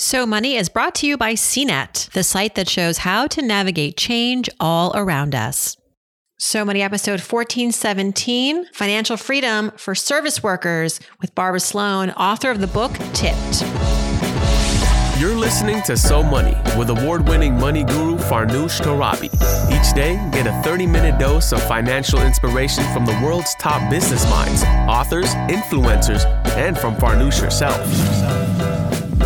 So 0.00 0.24
Money 0.24 0.56
is 0.56 0.70
brought 0.70 0.94
to 0.96 1.06
you 1.06 1.18
by 1.18 1.34
CNET, 1.34 2.10
the 2.12 2.22
site 2.22 2.54
that 2.54 2.70
shows 2.70 2.96
how 2.96 3.26
to 3.26 3.42
navigate 3.42 3.98
change 3.98 4.48
all 4.58 4.96
around 4.96 5.34
us. 5.34 5.76
So 6.38 6.64
Money 6.64 6.80
episode 6.80 7.20
1417 7.20 8.72
Financial 8.72 9.18
Freedom 9.18 9.70
for 9.76 9.94
Service 9.94 10.42
Workers 10.42 11.00
with 11.20 11.34
Barbara 11.34 11.60
Sloan, 11.60 12.12
author 12.12 12.50
of 12.50 12.62
the 12.62 12.66
book 12.66 12.92
Tipped. 13.12 13.60
You're 15.20 15.36
listening 15.36 15.82
to 15.82 15.98
So 15.98 16.22
Money 16.22 16.56
with 16.78 16.88
award 16.88 17.28
winning 17.28 17.60
money 17.60 17.84
guru 17.84 18.16
Farnoosh 18.16 18.80
Torabi. 18.80 19.28
Each 19.70 19.94
day, 19.94 20.14
get 20.32 20.46
a 20.46 20.62
30 20.62 20.86
minute 20.86 21.20
dose 21.20 21.52
of 21.52 21.62
financial 21.64 22.22
inspiration 22.22 22.84
from 22.94 23.04
the 23.04 23.20
world's 23.22 23.54
top 23.56 23.90
business 23.90 24.24
minds, 24.30 24.64
authors, 24.88 25.34
influencers, 25.50 26.24
and 26.56 26.78
from 26.78 26.96
Farnoosh 26.96 27.38
herself. 27.38 27.86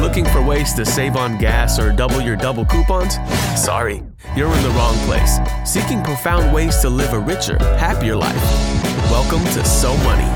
Looking 0.05 0.27
for 0.27 0.43
ways 0.43 0.75
to 0.75 0.85
save 0.85 1.17
on 1.17 1.39
gas 1.39 1.79
or 1.79 1.91
double 1.91 2.21
your 2.21 2.37
double 2.37 2.67
coupons? 2.67 3.15
Sorry, 3.57 4.03
you're 4.37 4.55
in 4.55 4.63
the 4.63 4.69
wrong 4.77 4.95
place. 5.07 5.39
Seeking 5.65 6.05
profound 6.05 6.55
ways 6.55 6.77
to 6.83 6.91
live 6.91 7.15
a 7.15 7.19
richer, 7.19 7.57
happier 7.79 8.15
life. 8.15 8.37
Welcome 9.11 9.43
to 9.55 9.65
So 9.65 9.97
Money. 10.05 10.29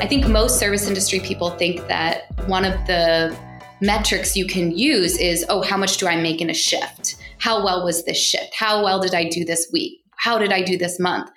I 0.00 0.06
think 0.08 0.26
most 0.26 0.58
service 0.58 0.88
industry 0.88 1.20
people 1.20 1.50
think 1.50 1.86
that 1.86 2.24
one 2.48 2.64
of 2.64 2.74
the 2.88 3.38
metrics 3.80 4.36
you 4.36 4.48
can 4.48 4.76
use 4.76 5.16
is 5.16 5.46
oh, 5.48 5.62
how 5.62 5.76
much 5.76 5.98
do 5.98 6.08
I 6.08 6.16
make 6.20 6.40
in 6.40 6.50
a 6.50 6.54
shift? 6.54 7.14
How 7.38 7.64
well 7.64 7.84
was 7.84 8.04
this 8.04 8.18
shift? 8.18 8.56
How 8.56 8.82
well 8.82 9.00
did 9.00 9.14
I 9.14 9.28
do 9.28 9.44
this 9.44 9.70
week? 9.72 10.00
How 10.16 10.36
did 10.36 10.52
I 10.52 10.62
do 10.62 10.76
this 10.76 10.98
month? 10.98 11.30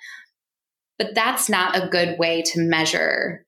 But 0.98 1.14
that's 1.14 1.48
not 1.48 1.76
a 1.76 1.86
good 1.86 2.18
way 2.18 2.42
to 2.42 2.60
measure 2.60 3.41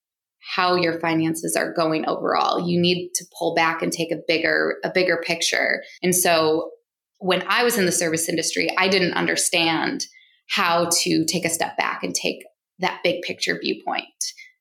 how 0.54 0.74
your 0.74 1.00
finances 1.00 1.56
are 1.56 1.72
going 1.72 2.06
overall. 2.06 2.68
You 2.68 2.80
need 2.80 3.10
to 3.14 3.24
pull 3.38 3.54
back 3.54 3.82
and 3.82 3.92
take 3.92 4.12
a 4.12 4.18
bigger 4.28 4.76
a 4.84 4.90
bigger 4.90 5.20
picture. 5.24 5.82
And 6.02 6.14
so 6.14 6.70
when 7.18 7.42
I 7.48 7.64
was 7.64 7.78
in 7.78 7.86
the 7.86 7.92
service 7.92 8.28
industry, 8.28 8.68
I 8.78 8.88
didn't 8.88 9.14
understand 9.14 10.04
how 10.50 10.90
to 11.02 11.24
take 11.26 11.44
a 11.44 11.50
step 11.50 11.76
back 11.76 12.02
and 12.02 12.14
take 12.14 12.38
that 12.80 13.00
big 13.02 13.22
picture 13.22 13.58
viewpoint. 13.60 14.04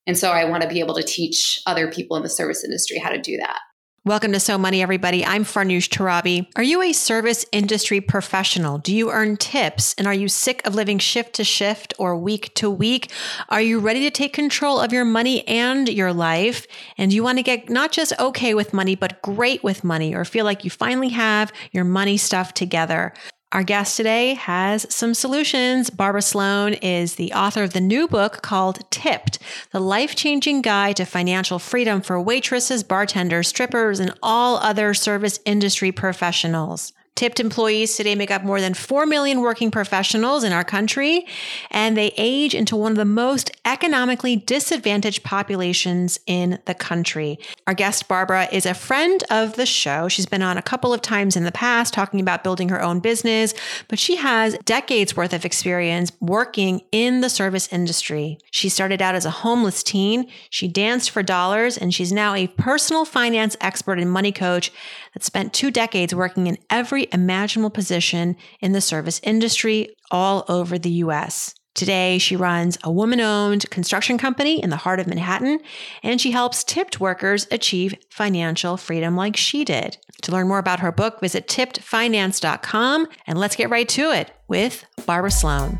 And 0.07 0.17
so 0.17 0.31
I 0.31 0.45
want 0.45 0.63
to 0.63 0.69
be 0.69 0.79
able 0.79 0.95
to 0.95 1.03
teach 1.03 1.59
other 1.65 1.91
people 1.91 2.15
in 2.17 2.23
the 2.23 2.29
service 2.29 2.63
industry 2.63 2.99
how 2.99 3.09
to 3.09 3.19
do 3.19 3.37
that. 3.37 3.59
Welcome 4.05 4.33
to 4.33 4.39
So 4.41 4.57
Money, 4.57 4.81
everybody. 4.81 5.23
I'm 5.25 5.45
Farnoosh 5.45 5.87
Torabi. 5.87 6.47
Are 6.57 6.63
you 6.63 6.81
a 6.81 6.91
service 6.91 7.45
industry 7.53 8.01
professional? 8.01 8.77
Do 8.77 8.93
you 8.93 9.09
earn 9.09 9.37
tips? 9.37 9.95
And 9.97 10.07
are 10.07 10.13
you 10.13 10.27
sick 10.27 10.61
of 10.67 10.75
living 10.75 10.99
shift 10.99 11.35
to 11.35 11.45
shift 11.45 11.93
or 11.97 12.17
week 12.17 12.53
to 12.55 12.69
week? 12.69 13.13
Are 13.47 13.61
you 13.61 13.79
ready 13.79 14.01
to 14.01 14.11
take 14.11 14.33
control 14.33 14.77
of 14.77 14.91
your 14.91 15.05
money 15.05 15.47
and 15.47 15.87
your 15.87 16.11
life? 16.11 16.67
And 16.97 17.13
you 17.13 17.23
want 17.23 17.37
to 17.37 17.43
get 17.43 17.69
not 17.69 17.93
just 17.93 18.11
okay 18.19 18.53
with 18.53 18.73
money, 18.73 18.95
but 18.95 19.21
great 19.21 19.63
with 19.63 19.85
money 19.85 20.13
or 20.13 20.25
feel 20.25 20.43
like 20.43 20.65
you 20.65 20.69
finally 20.69 21.07
have 21.07 21.53
your 21.71 21.85
money 21.85 22.17
stuff 22.17 22.53
together? 22.53 23.13
Our 23.53 23.61
guest 23.61 23.97
today 23.97 24.33
has 24.33 24.91
some 24.91 25.13
solutions. 25.13 25.91
Barbara 25.91 26.23
Sloan 26.23 26.73
is 26.73 27.15
the 27.15 27.33
author 27.33 27.61
of 27.61 27.73
the 27.73 27.81
new 27.81 28.07
book 28.07 28.41
called 28.41 28.89
Tipped, 28.89 29.37
the 29.69 29.79
life 29.79 30.15
changing 30.15 30.63
guide 30.63 30.95
to 30.95 31.05
financial 31.05 31.59
freedom 31.59 32.01
for 32.01 32.19
waitresses, 32.19 32.81
bartenders, 32.81 33.47
strippers, 33.47 33.99
and 33.99 34.11
all 34.23 34.57
other 34.57 34.95
service 34.95 35.39
industry 35.45 35.91
professionals. 35.91 36.93
Tipped 37.15 37.39
employees 37.39 37.95
today 37.95 38.15
make 38.15 38.31
up 38.31 38.43
more 38.43 38.59
than 38.59 38.73
4 38.73 39.05
million 39.05 39.41
working 39.41 39.69
professionals 39.69 40.43
in 40.43 40.51
our 40.51 40.63
country, 40.63 41.27
and 41.69 41.95
they 41.95 42.11
age 42.17 42.55
into 42.55 42.75
one 42.75 42.91
of 42.91 42.97
the 42.97 43.05
most 43.05 43.51
economically 43.65 44.35
disadvantaged 44.35 45.23
populations 45.23 46.19
in 46.25 46.57
the 46.65 46.73
country. 46.73 47.37
Our 47.67 47.75
guest, 47.75 48.07
Barbara, 48.07 48.47
is 48.51 48.65
a 48.65 48.73
friend 48.73 49.23
of 49.29 49.57
the 49.57 49.67
show. 49.67 50.07
She's 50.07 50.25
been 50.25 50.41
on 50.41 50.57
a 50.57 50.63
couple 50.63 50.91
of 50.91 51.03
times 51.03 51.35
in 51.35 51.43
the 51.43 51.51
past 51.51 51.93
talking 51.93 52.19
about 52.19 52.43
building 52.43 52.69
her 52.69 52.81
own 52.81 52.99
business, 52.99 53.53
but 53.89 53.99
she 53.99 54.15
has 54.15 54.57
decades 54.65 55.15
worth 55.15 55.33
of 55.33 55.45
experience 55.45 56.11
working 56.19 56.81
in 56.91 57.21
the 57.21 57.29
service 57.29 57.71
industry. 57.71 58.39
She 58.49 58.69
started 58.69 59.03
out 59.03 59.13
as 59.13 59.25
a 59.25 59.29
homeless 59.29 59.83
teen, 59.83 60.27
she 60.49 60.67
danced 60.67 61.11
for 61.11 61.21
dollars, 61.21 61.77
and 61.77 61.93
she's 61.93 62.11
now 62.11 62.33
a 62.33 62.47
personal 62.47 63.05
finance 63.05 63.55
expert 63.61 63.99
and 63.99 64.11
money 64.11 64.31
coach 64.31 64.71
that 65.13 65.23
spent 65.23 65.53
two 65.53 65.69
decades 65.69 66.15
working 66.15 66.47
in 66.47 66.57
every 66.71 67.02
imaginable 67.11 67.69
position 67.69 68.35
in 68.59 68.71
the 68.71 68.81
service 68.81 69.19
industry 69.23 69.95
all 70.11 70.45
over 70.47 70.77
the 70.77 70.91
US. 70.91 71.55
Today, 71.75 72.19
she 72.19 72.35
runs 72.35 72.77
a 72.83 72.91
woman 72.91 73.19
owned 73.19 73.67
construction 73.71 74.19
company 74.19 74.61
in 74.61 74.69
the 74.69 74.75
heart 74.75 74.99
of 74.99 75.07
Manhattan, 75.07 75.59
and 76.03 76.21
she 76.21 76.29
helps 76.29 76.63
tipped 76.63 76.99
workers 76.99 77.47
achieve 77.49 77.95
financial 78.11 78.77
freedom 78.77 79.15
like 79.15 79.35
she 79.35 79.65
did. 79.65 79.97
To 80.21 80.31
learn 80.31 80.47
more 80.47 80.59
about 80.59 80.81
her 80.81 80.91
book, 80.91 81.19
visit 81.19 81.47
tippedfinance.com, 81.47 83.07
and 83.25 83.39
let's 83.39 83.55
get 83.55 83.71
right 83.71 83.89
to 83.89 84.11
it 84.11 84.31
with 84.47 84.85
Barbara 85.07 85.31
Sloan. 85.31 85.79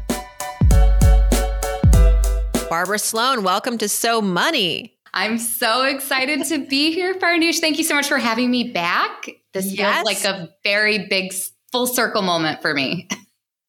Barbara 2.69 2.97
Sloan, 2.97 3.44
welcome 3.44 3.78
to 3.78 3.88
So 3.88 4.19
Money. 4.19 4.97
I'm 5.13 5.38
so 5.38 5.83
excited 5.83 6.44
to 6.45 6.66
be 6.66 6.91
here, 6.91 7.13
Farnoosh. 7.13 7.59
Thank 7.59 7.78
you 7.78 7.83
so 7.83 7.94
much 7.94 8.07
for 8.07 8.17
having 8.17 8.50
me 8.50 8.72
back. 8.72 9.29
This 9.53 9.72
yes. 9.72 9.96
feels 9.96 10.06
like 10.06 10.25
a 10.25 10.50
very 10.64 11.08
big 11.08 11.34
full 11.72 11.88
circle 11.88 12.22
moment 12.22 12.62
for 12.62 12.74
me. 12.74 13.08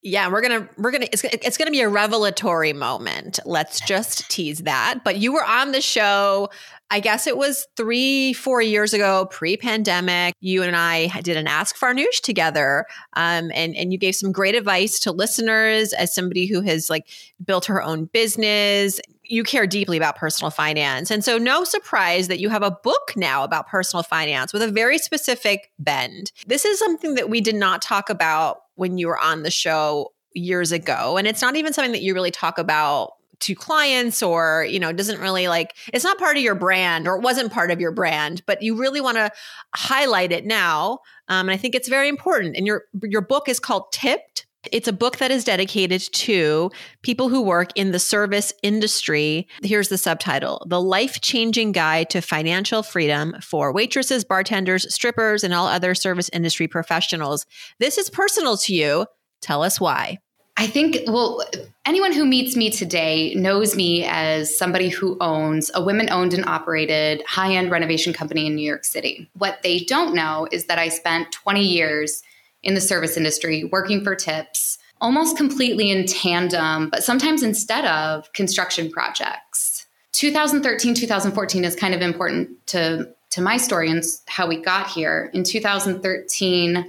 Yeah, 0.06 0.30
we're 0.30 0.42
gonna 0.42 0.68
we're 0.76 0.90
gonna 0.90 1.08
it's, 1.10 1.24
it's 1.24 1.56
gonna 1.56 1.70
be 1.70 1.80
a 1.80 1.88
revelatory 1.88 2.74
moment. 2.74 3.40
Let's 3.46 3.80
just 3.80 4.30
tease 4.30 4.58
that. 4.64 5.00
But 5.02 5.16
you 5.16 5.32
were 5.32 5.42
on 5.42 5.72
the 5.72 5.80
show. 5.80 6.50
I 6.90 7.00
guess 7.00 7.26
it 7.26 7.38
was 7.38 7.66
three, 7.78 8.34
four 8.34 8.60
years 8.60 8.92
ago, 8.92 9.26
pre-pandemic. 9.30 10.34
You 10.40 10.62
and 10.62 10.76
I 10.76 11.08
did 11.22 11.38
an 11.38 11.46
Ask 11.46 11.78
Farnoosh 11.78 12.20
together, 12.20 12.84
um, 13.16 13.50
and 13.54 13.74
and 13.74 13.92
you 13.92 13.98
gave 13.98 14.14
some 14.14 14.30
great 14.30 14.54
advice 14.54 15.00
to 15.00 15.10
listeners 15.10 15.94
as 15.94 16.14
somebody 16.14 16.44
who 16.46 16.60
has 16.60 16.90
like 16.90 17.08
built 17.42 17.64
her 17.64 17.82
own 17.82 18.04
business 18.04 19.00
you 19.24 19.42
care 19.42 19.66
deeply 19.66 19.96
about 19.96 20.16
personal 20.16 20.50
finance. 20.50 21.10
And 21.10 21.24
so, 21.24 21.38
no 21.38 21.64
surprise 21.64 22.28
that 22.28 22.40
you 22.40 22.48
have 22.50 22.62
a 22.62 22.70
book 22.70 23.12
now 23.16 23.44
about 23.44 23.68
personal 23.68 24.02
finance 24.02 24.52
with 24.52 24.62
a 24.62 24.70
very 24.70 24.98
specific 24.98 25.70
bend. 25.78 26.32
This 26.46 26.64
is 26.64 26.78
something 26.78 27.14
that 27.14 27.30
we 27.30 27.40
did 27.40 27.54
not 27.54 27.82
talk 27.82 28.10
about 28.10 28.58
when 28.74 28.98
you 28.98 29.08
were 29.08 29.18
on 29.18 29.42
the 29.42 29.50
show 29.50 30.12
years 30.34 30.72
ago. 30.72 31.16
And 31.16 31.26
it's 31.26 31.42
not 31.42 31.56
even 31.56 31.72
something 31.72 31.92
that 31.92 32.02
you 32.02 32.14
really 32.14 32.30
talk 32.30 32.58
about 32.58 33.12
to 33.40 33.54
clients 33.54 34.22
or 34.22 34.66
you 34.68 34.78
know 34.78 34.92
doesn't 34.92 35.20
really 35.20 35.48
like 35.48 35.74
it's 35.92 36.04
not 36.04 36.18
part 36.18 36.36
of 36.36 36.42
your 36.42 36.54
brand 36.54 37.08
or 37.08 37.16
it 37.16 37.22
wasn't 37.22 37.52
part 37.52 37.70
of 37.70 37.80
your 37.80 37.90
brand 37.90 38.42
but 38.46 38.62
you 38.62 38.76
really 38.76 39.00
want 39.00 39.16
to 39.16 39.30
highlight 39.74 40.32
it 40.32 40.46
now 40.46 41.00
um, 41.28 41.48
and 41.48 41.50
i 41.50 41.56
think 41.56 41.74
it's 41.74 41.88
very 41.88 42.08
important 42.08 42.56
and 42.56 42.66
your 42.66 42.84
your 43.02 43.20
book 43.20 43.48
is 43.48 43.58
called 43.58 43.90
tipped 43.92 44.43
it's 44.72 44.88
a 44.88 44.92
book 44.92 45.18
that 45.18 45.30
is 45.30 45.44
dedicated 45.44 46.00
to 46.12 46.70
people 47.02 47.28
who 47.28 47.42
work 47.42 47.70
in 47.74 47.92
the 47.92 47.98
service 47.98 48.52
industry. 48.62 49.46
Here's 49.62 49.88
the 49.88 49.98
subtitle 49.98 50.64
The 50.68 50.80
Life 50.80 51.20
Changing 51.20 51.72
Guide 51.72 52.10
to 52.10 52.20
Financial 52.20 52.82
Freedom 52.82 53.34
for 53.40 53.72
Waitresses, 53.72 54.24
Bartenders, 54.24 54.92
Strippers, 54.92 55.44
and 55.44 55.54
all 55.54 55.66
other 55.66 55.94
service 55.94 56.30
industry 56.32 56.68
professionals. 56.68 57.46
This 57.78 57.98
is 57.98 58.10
personal 58.10 58.56
to 58.58 58.74
you. 58.74 59.06
Tell 59.40 59.62
us 59.62 59.80
why. 59.80 60.18
I 60.56 60.68
think, 60.68 60.98
well, 61.08 61.42
anyone 61.84 62.12
who 62.12 62.24
meets 62.24 62.54
me 62.54 62.70
today 62.70 63.34
knows 63.34 63.74
me 63.74 64.04
as 64.04 64.56
somebody 64.56 64.88
who 64.88 65.16
owns 65.20 65.70
a 65.74 65.82
women 65.82 66.08
owned 66.10 66.32
and 66.32 66.44
operated 66.44 67.22
high 67.26 67.54
end 67.54 67.72
renovation 67.72 68.12
company 68.12 68.46
in 68.46 68.54
New 68.54 68.66
York 68.66 68.84
City. 68.84 69.28
What 69.36 69.62
they 69.62 69.80
don't 69.80 70.14
know 70.14 70.46
is 70.52 70.66
that 70.66 70.78
I 70.78 70.90
spent 70.90 71.32
20 71.32 71.60
years 71.60 72.22
in 72.64 72.74
the 72.74 72.80
service 72.80 73.16
industry, 73.16 73.64
working 73.64 74.02
for 74.02 74.14
tips, 74.14 74.78
almost 75.00 75.36
completely 75.36 75.90
in 75.90 76.06
tandem, 76.06 76.90
but 76.90 77.04
sometimes 77.04 77.42
instead 77.42 77.84
of 77.84 78.32
construction 78.32 78.90
projects. 78.90 79.86
2013, 80.12 80.94
2014 80.94 81.64
is 81.64 81.76
kind 81.76 81.94
of 81.94 82.00
important 82.00 82.66
to, 82.68 83.08
to 83.30 83.40
my 83.40 83.56
story 83.56 83.90
and 83.90 84.02
how 84.26 84.46
we 84.46 84.60
got 84.60 84.88
here. 84.88 85.30
In 85.34 85.44
2013, 85.44 86.84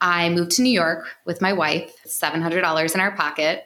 I 0.00 0.28
moved 0.28 0.52
to 0.52 0.62
New 0.62 0.72
York 0.72 1.06
with 1.24 1.40
my 1.40 1.52
wife, 1.52 1.96
$700 2.06 2.94
in 2.94 3.00
our 3.00 3.16
pocket 3.16 3.64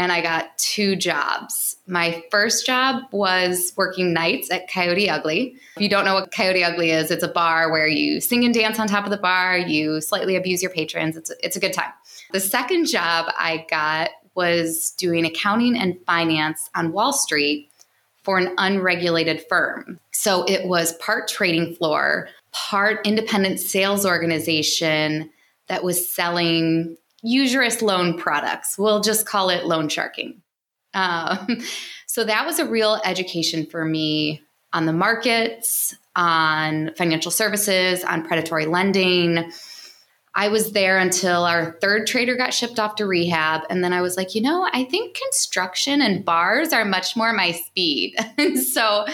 and 0.00 0.10
I 0.10 0.22
got 0.22 0.56
two 0.56 0.96
jobs. 0.96 1.76
My 1.86 2.24
first 2.30 2.64
job 2.64 3.02
was 3.12 3.74
working 3.76 4.14
nights 4.14 4.50
at 4.50 4.66
Coyote 4.66 5.10
Ugly. 5.10 5.56
If 5.76 5.82
you 5.82 5.90
don't 5.90 6.06
know 6.06 6.14
what 6.14 6.32
Coyote 6.32 6.64
Ugly 6.64 6.90
is, 6.90 7.10
it's 7.10 7.22
a 7.22 7.28
bar 7.28 7.70
where 7.70 7.86
you 7.86 8.18
sing 8.18 8.46
and 8.46 8.54
dance 8.54 8.78
on 8.78 8.88
top 8.88 9.04
of 9.04 9.10
the 9.10 9.18
bar, 9.18 9.58
you 9.58 10.00
slightly 10.00 10.36
abuse 10.36 10.62
your 10.62 10.70
patrons. 10.70 11.18
It's 11.18 11.30
a, 11.30 11.34
it's 11.44 11.56
a 11.56 11.60
good 11.60 11.74
time. 11.74 11.92
The 12.32 12.40
second 12.40 12.86
job 12.86 13.26
I 13.36 13.66
got 13.68 14.08
was 14.34 14.92
doing 14.96 15.26
accounting 15.26 15.76
and 15.76 15.98
finance 16.06 16.70
on 16.74 16.92
Wall 16.92 17.12
Street 17.12 17.70
for 18.22 18.38
an 18.38 18.54
unregulated 18.56 19.44
firm. 19.50 20.00
So 20.12 20.44
it 20.44 20.66
was 20.66 20.94
part 20.94 21.28
trading 21.28 21.74
floor, 21.74 22.30
part 22.52 23.06
independent 23.06 23.60
sales 23.60 24.06
organization 24.06 25.28
that 25.66 25.84
was 25.84 26.14
selling 26.14 26.96
usurious 27.22 27.82
loan 27.82 28.18
products. 28.18 28.78
We'll 28.78 29.00
just 29.00 29.26
call 29.26 29.50
it 29.50 29.66
loan 29.66 29.88
sharking. 29.88 30.42
Um, 30.94 31.58
so 32.06 32.24
that 32.24 32.46
was 32.46 32.58
a 32.58 32.66
real 32.66 33.00
education 33.04 33.66
for 33.66 33.84
me 33.84 34.42
on 34.72 34.86
the 34.86 34.92
markets, 34.92 35.96
on 36.14 36.92
financial 36.96 37.30
services, 37.30 38.04
on 38.04 38.24
predatory 38.24 38.66
lending. 38.66 39.50
I 40.34 40.48
was 40.48 40.72
there 40.72 40.98
until 40.98 41.44
our 41.44 41.76
third 41.80 42.06
trader 42.06 42.36
got 42.36 42.54
shipped 42.54 42.78
off 42.78 42.94
to 42.96 43.06
rehab. 43.06 43.62
And 43.68 43.82
then 43.82 43.92
I 43.92 44.00
was 44.00 44.16
like, 44.16 44.34
you 44.34 44.42
know, 44.42 44.68
I 44.72 44.84
think 44.84 45.16
construction 45.16 46.00
and 46.00 46.24
bars 46.24 46.72
are 46.72 46.84
much 46.84 47.16
more 47.16 47.32
my 47.32 47.50
speed. 47.50 48.16
so 48.72 49.06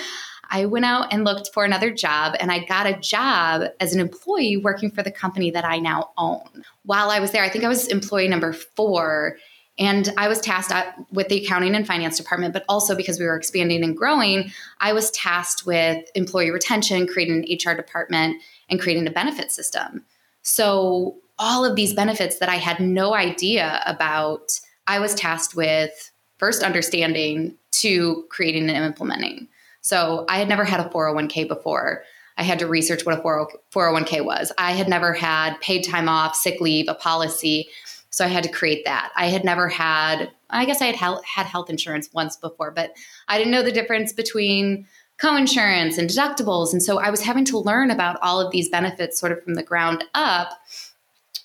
I 0.50 0.66
went 0.66 0.84
out 0.84 1.12
and 1.12 1.24
looked 1.24 1.52
for 1.52 1.64
another 1.64 1.90
job 1.90 2.36
and 2.38 2.52
I 2.52 2.64
got 2.64 2.86
a 2.86 2.98
job 2.98 3.62
as 3.80 3.94
an 3.94 4.00
employee 4.00 4.56
working 4.56 4.90
for 4.90 5.02
the 5.02 5.10
company 5.10 5.50
that 5.50 5.64
I 5.64 5.78
now 5.78 6.10
own. 6.16 6.64
While 6.84 7.10
I 7.10 7.20
was 7.20 7.32
there, 7.32 7.42
I 7.42 7.48
think 7.48 7.64
I 7.64 7.68
was 7.68 7.88
employee 7.88 8.28
number 8.28 8.52
four. 8.52 9.36
And 9.78 10.10
I 10.16 10.28
was 10.28 10.40
tasked 10.40 10.72
with 11.12 11.28
the 11.28 11.44
accounting 11.44 11.74
and 11.74 11.86
finance 11.86 12.16
department, 12.16 12.54
but 12.54 12.64
also 12.68 12.94
because 12.94 13.18
we 13.18 13.26
were 13.26 13.36
expanding 13.36 13.84
and 13.84 13.96
growing, 13.96 14.50
I 14.80 14.94
was 14.94 15.10
tasked 15.10 15.66
with 15.66 16.08
employee 16.14 16.50
retention, 16.50 17.06
creating 17.06 17.44
an 17.44 17.72
HR 17.72 17.76
department, 17.76 18.40
and 18.70 18.80
creating 18.80 19.06
a 19.06 19.10
benefit 19.10 19.52
system. 19.52 20.04
So, 20.42 21.16
all 21.38 21.66
of 21.66 21.76
these 21.76 21.92
benefits 21.92 22.38
that 22.38 22.48
I 22.48 22.54
had 22.54 22.80
no 22.80 23.14
idea 23.14 23.82
about, 23.84 24.58
I 24.86 24.98
was 24.98 25.14
tasked 25.14 25.54
with 25.54 26.10
first 26.38 26.62
understanding 26.62 27.56
to 27.72 28.24
creating 28.30 28.70
and 28.70 28.84
implementing. 28.84 29.48
So, 29.86 30.24
I 30.28 30.38
had 30.38 30.48
never 30.48 30.64
had 30.64 30.80
a 30.80 30.88
401k 30.88 31.46
before. 31.46 32.02
I 32.36 32.42
had 32.42 32.58
to 32.58 32.66
research 32.66 33.06
what 33.06 33.16
a 33.16 33.22
401k 33.22 34.24
was. 34.24 34.50
I 34.58 34.72
had 34.72 34.88
never 34.88 35.12
had 35.12 35.60
paid 35.60 35.82
time 35.82 36.08
off, 36.08 36.34
sick 36.34 36.60
leave, 36.60 36.86
a 36.88 36.94
policy. 36.94 37.68
So 38.10 38.24
I 38.24 38.28
had 38.28 38.42
to 38.42 38.50
create 38.50 38.84
that. 38.84 39.12
I 39.14 39.26
had 39.26 39.44
never 39.44 39.68
had, 39.68 40.32
I 40.50 40.64
guess 40.64 40.82
I 40.82 40.86
had 40.86 40.96
had 41.24 41.46
health 41.46 41.70
insurance 41.70 42.10
once 42.12 42.36
before, 42.36 42.72
but 42.72 42.94
I 43.28 43.38
didn't 43.38 43.52
know 43.52 43.62
the 43.62 43.70
difference 43.70 44.12
between 44.12 44.88
co-insurance 45.18 45.98
and 45.98 46.10
deductibles. 46.10 46.72
And 46.72 46.82
so 46.82 46.98
I 46.98 47.10
was 47.10 47.22
having 47.22 47.44
to 47.44 47.58
learn 47.58 47.92
about 47.92 48.18
all 48.22 48.40
of 48.40 48.50
these 48.50 48.68
benefits 48.68 49.20
sort 49.20 49.30
of 49.30 49.40
from 49.44 49.54
the 49.54 49.62
ground 49.62 50.02
up, 50.14 50.50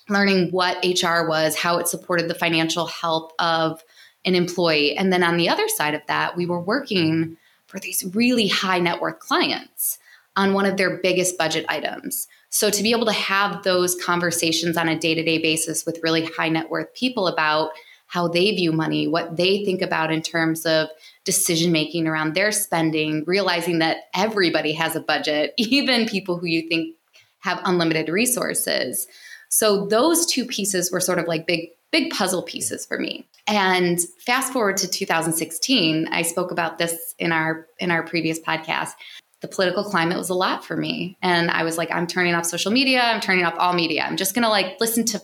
learning 0.08 0.50
what 0.50 0.84
HR 0.84 1.28
was, 1.28 1.54
how 1.54 1.78
it 1.78 1.86
supported 1.86 2.26
the 2.26 2.34
financial 2.34 2.86
health 2.86 3.30
of 3.38 3.84
an 4.24 4.34
employee. 4.34 4.96
And 4.96 5.12
then 5.12 5.22
on 5.22 5.36
the 5.36 5.48
other 5.48 5.68
side 5.68 5.94
of 5.94 6.02
that, 6.08 6.36
we 6.36 6.44
were 6.44 6.60
working 6.60 7.36
for 7.72 7.80
these 7.80 8.04
really 8.14 8.48
high 8.48 8.78
net 8.78 9.00
worth 9.00 9.18
clients 9.18 9.98
on 10.36 10.52
one 10.52 10.66
of 10.66 10.76
their 10.76 10.98
biggest 10.98 11.38
budget 11.38 11.64
items. 11.70 12.28
So 12.50 12.68
to 12.68 12.82
be 12.82 12.92
able 12.92 13.06
to 13.06 13.12
have 13.12 13.62
those 13.62 13.94
conversations 13.94 14.76
on 14.76 14.88
a 14.88 14.98
day 14.98 15.14
to 15.14 15.22
day 15.24 15.38
basis 15.38 15.86
with 15.86 16.02
really 16.02 16.26
high 16.26 16.50
net 16.50 16.68
worth 16.68 16.92
people 16.92 17.26
about 17.28 17.70
how 18.08 18.28
they 18.28 18.54
view 18.54 18.72
money, 18.72 19.08
what 19.08 19.38
they 19.38 19.64
think 19.64 19.80
about 19.80 20.12
in 20.12 20.20
terms 20.20 20.66
of 20.66 20.88
decision 21.24 21.72
making 21.72 22.06
around 22.06 22.34
their 22.34 22.52
spending, 22.52 23.24
realizing 23.26 23.78
that 23.78 24.08
everybody 24.14 24.74
has 24.74 24.94
a 24.94 25.00
budget, 25.00 25.54
even 25.56 26.06
people 26.06 26.36
who 26.36 26.46
you 26.46 26.68
think 26.68 26.94
have 27.38 27.58
unlimited 27.64 28.10
resources. 28.10 29.06
So 29.48 29.86
those 29.86 30.26
two 30.26 30.44
pieces 30.44 30.92
were 30.92 31.00
sort 31.00 31.18
of 31.18 31.26
like 31.26 31.46
big 31.46 31.70
big 31.90 32.10
puzzle 32.10 32.42
pieces 32.42 32.84
for 32.84 32.98
me. 32.98 33.26
And 33.46 33.98
fast 34.24 34.52
forward 34.52 34.76
to 34.78 34.88
2016, 34.88 36.08
I 36.10 36.22
spoke 36.22 36.50
about 36.52 36.78
this 36.78 37.14
in 37.18 37.32
our 37.32 37.66
in 37.78 37.90
our 37.90 38.02
previous 38.02 38.38
podcast 38.40 38.92
the 39.42 39.48
political 39.48 39.84
climate 39.84 40.16
was 40.16 40.30
a 40.30 40.34
lot 40.34 40.64
for 40.64 40.76
me. 40.76 41.18
And 41.20 41.50
I 41.50 41.64
was 41.64 41.76
like, 41.76 41.90
I'm 41.90 42.06
turning 42.06 42.34
off 42.34 42.46
social 42.46 42.72
media. 42.72 43.02
I'm 43.02 43.20
turning 43.20 43.44
off 43.44 43.54
all 43.58 43.74
media. 43.74 44.04
I'm 44.04 44.16
just 44.16 44.34
going 44.34 44.44
to 44.44 44.48
like 44.48 44.80
listen 44.80 45.04
to 45.06 45.20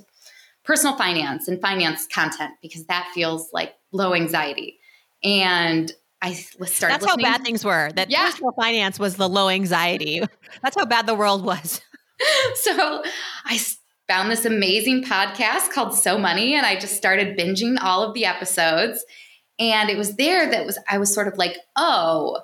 personal 0.65 0.97
finance 0.97 1.49
and 1.49 1.61
finance 1.61 2.07
content 2.13 2.53
because 2.61 2.85
that 2.87 3.09
feels 3.15 3.49
like 3.53 3.75
low 3.93 4.15
anxiety. 4.15 4.81
And 5.23 5.91
I 6.21 6.33
started. 6.33 6.67
That's 6.67 7.05
listening. 7.05 7.27
how 7.27 7.33
bad 7.33 7.45
things 7.45 7.65
were. 7.65 7.93
That 7.95 8.11
yeah. 8.11 8.27
personal 8.27 8.53
finance 8.61 8.99
was 8.99 9.17
the 9.17 9.29
low 9.29 9.49
anxiety. 9.49 10.21
That's 10.63 10.77
how 10.77 10.85
bad 10.85 11.07
the 11.07 11.15
world 11.15 11.45
was. 11.45 11.81
so 12.57 13.05
I 13.45 13.57
found 14.09 14.31
this 14.31 14.45
amazing 14.45 15.05
podcast 15.05 15.71
called 15.71 15.95
So 15.95 16.19
Money, 16.19 16.55
and 16.55 16.67
I 16.67 16.79
just 16.79 16.97
started 16.97 17.39
binging 17.39 17.77
all 17.81 18.03
of 18.03 18.15
the 18.15 18.25
episodes. 18.25 19.05
And 19.59 19.91
it 19.91 19.99
was 19.99 20.17
there 20.17 20.51
that 20.51 20.65
was 20.65 20.79
I 20.89 20.99
was 20.99 21.13
sort 21.13 21.29
of 21.29 21.37
like, 21.37 21.57
oh, 21.77 22.39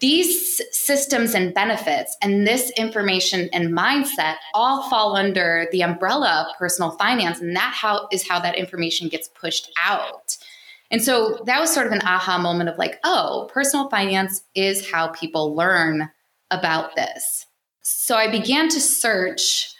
these 0.00 0.60
systems 0.72 1.34
and 1.34 1.54
benefits 1.54 2.16
and 2.20 2.46
this 2.46 2.70
information 2.76 3.48
and 3.52 3.72
mindset 3.72 4.36
all 4.52 4.88
fall 4.90 5.16
under 5.16 5.68
the 5.70 5.82
umbrella 5.82 6.46
of 6.48 6.58
personal 6.58 6.90
finance 6.92 7.40
and 7.40 7.54
that 7.54 7.72
how 7.72 8.08
is 8.10 8.26
how 8.26 8.40
that 8.40 8.56
information 8.56 9.08
gets 9.08 9.28
pushed 9.28 9.70
out 9.84 10.36
and 10.90 11.02
so 11.02 11.40
that 11.46 11.60
was 11.60 11.72
sort 11.72 11.86
of 11.86 11.92
an 11.92 12.02
aha 12.02 12.36
moment 12.36 12.68
of 12.68 12.76
like 12.78 12.98
oh 13.04 13.48
personal 13.52 13.88
finance 13.88 14.42
is 14.56 14.90
how 14.90 15.06
people 15.08 15.54
learn 15.54 16.10
about 16.50 16.96
this 16.96 17.46
so 17.82 18.16
i 18.16 18.28
began 18.28 18.68
to 18.68 18.80
search 18.80 19.72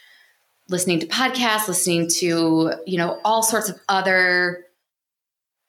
listening 0.69 0.99
to 0.99 1.07
podcasts 1.07 1.67
listening 1.67 2.07
to 2.09 2.73
you 2.85 2.97
know 2.97 3.19
all 3.23 3.43
sorts 3.43 3.69
of 3.69 3.79
other 3.87 4.65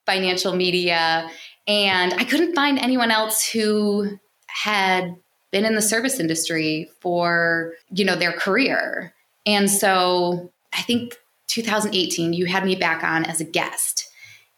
financial 0.06 0.54
media 0.54 1.30
and 1.66 2.14
i 2.14 2.24
couldn't 2.24 2.54
find 2.54 2.78
anyone 2.78 3.10
else 3.10 3.48
who 3.48 4.18
had 4.48 5.14
been 5.50 5.64
in 5.64 5.74
the 5.74 5.82
service 5.82 6.20
industry 6.20 6.90
for, 7.00 7.72
you 7.90 8.04
know, 8.04 8.16
their 8.16 8.32
career. 8.32 9.14
And 9.46 9.70
so 9.70 10.52
I 10.74 10.82
think 10.82 11.16
2018 11.48 12.34
you 12.34 12.46
had 12.46 12.64
me 12.64 12.74
back 12.74 13.02
on 13.02 13.24
as 13.24 13.40
a 13.40 13.44
guest. 13.44 14.08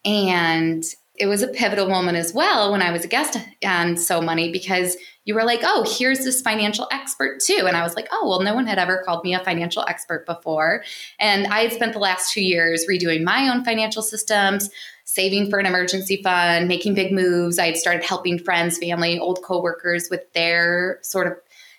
And 0.04 0.82
it 1.16 1.26
was 1.26 1.42
a 1.42 1.48
pivotal 1.48 1.88
moment 1.88 2.16
as 2.16 2.32
well 2.32 2.72
when 2.72 2.82
I 2.82 2.90
was 2.90 3.04
a 3.04 3.08
guest 3.08 3.36
on 3.64 3.96
So 3.96 4.20
Money 4.20 4.50
because 4.50 4.96
you 5.24 5.34
were 5.34 5.44
like, 5.44 5.60
oh, 5.62 5.84
here's 5.98 6.24
this 6.24 6.40
financial 6.40 6.88
expert 6.90 7.40
too. 7.40 7.64
And 7.66 7.76
I 7.76 7.82
was 7.82 7.94
like, 7.94 8.08
oh, 8.10 8.28
well, 8.28 8.40
no 8.40 8.54
one 8.54 8.66
had 8.66 8.78
ever 8.78 9.02
called 9.04 9.22
me 9.22 9.34
a 9.34 9.44
financial 9.44 9.84
expert 9.86 10.24
before. 10.24 10.82
And 11.18 11.46
I 11.46 11.60
had 11.60 11.72
spent 11.72 11.92
the 11.92 11.98
last 11.98 12.32
two 12.32 12.42
years 12.42 12.86
redoing 12.88 13.22
my 13.22 13.48
own 13.48 13.64
financial 13.64 14.02
systems, 14.02 14.70
saving 15.04 15.50
for 15.50 15.58
an 15.58 15.66
emergency 15.66 16.22
fund, 16.22 16.68
making 16.68 16.94
big 16.94 17.12
moves. 17.12 17.58
I 17.58 17.66
had 17.66 17.76
started 17.76 18.02
helping 18.02 18.38
friends, 18.38 18.78
family, 18.78 19.18
old 19.18 19.42
coworkers 19.42 20.08
with 20.10 20.32
their 20.32 20.98
sort 21.02 21.26
of, 21.26 21.34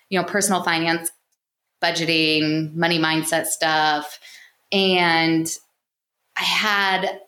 you 0.08 0.20
know, 0.20 0.24
personal 0.24 0.62
finance, 0.62 1.10
budgeting, 1.82 2.72
money 2.74 2.98
mindset 2.98 3.46
stuff. 3.46 4.20
And 4.70 5.48
I 6.36 6.44
had 6.44 7.20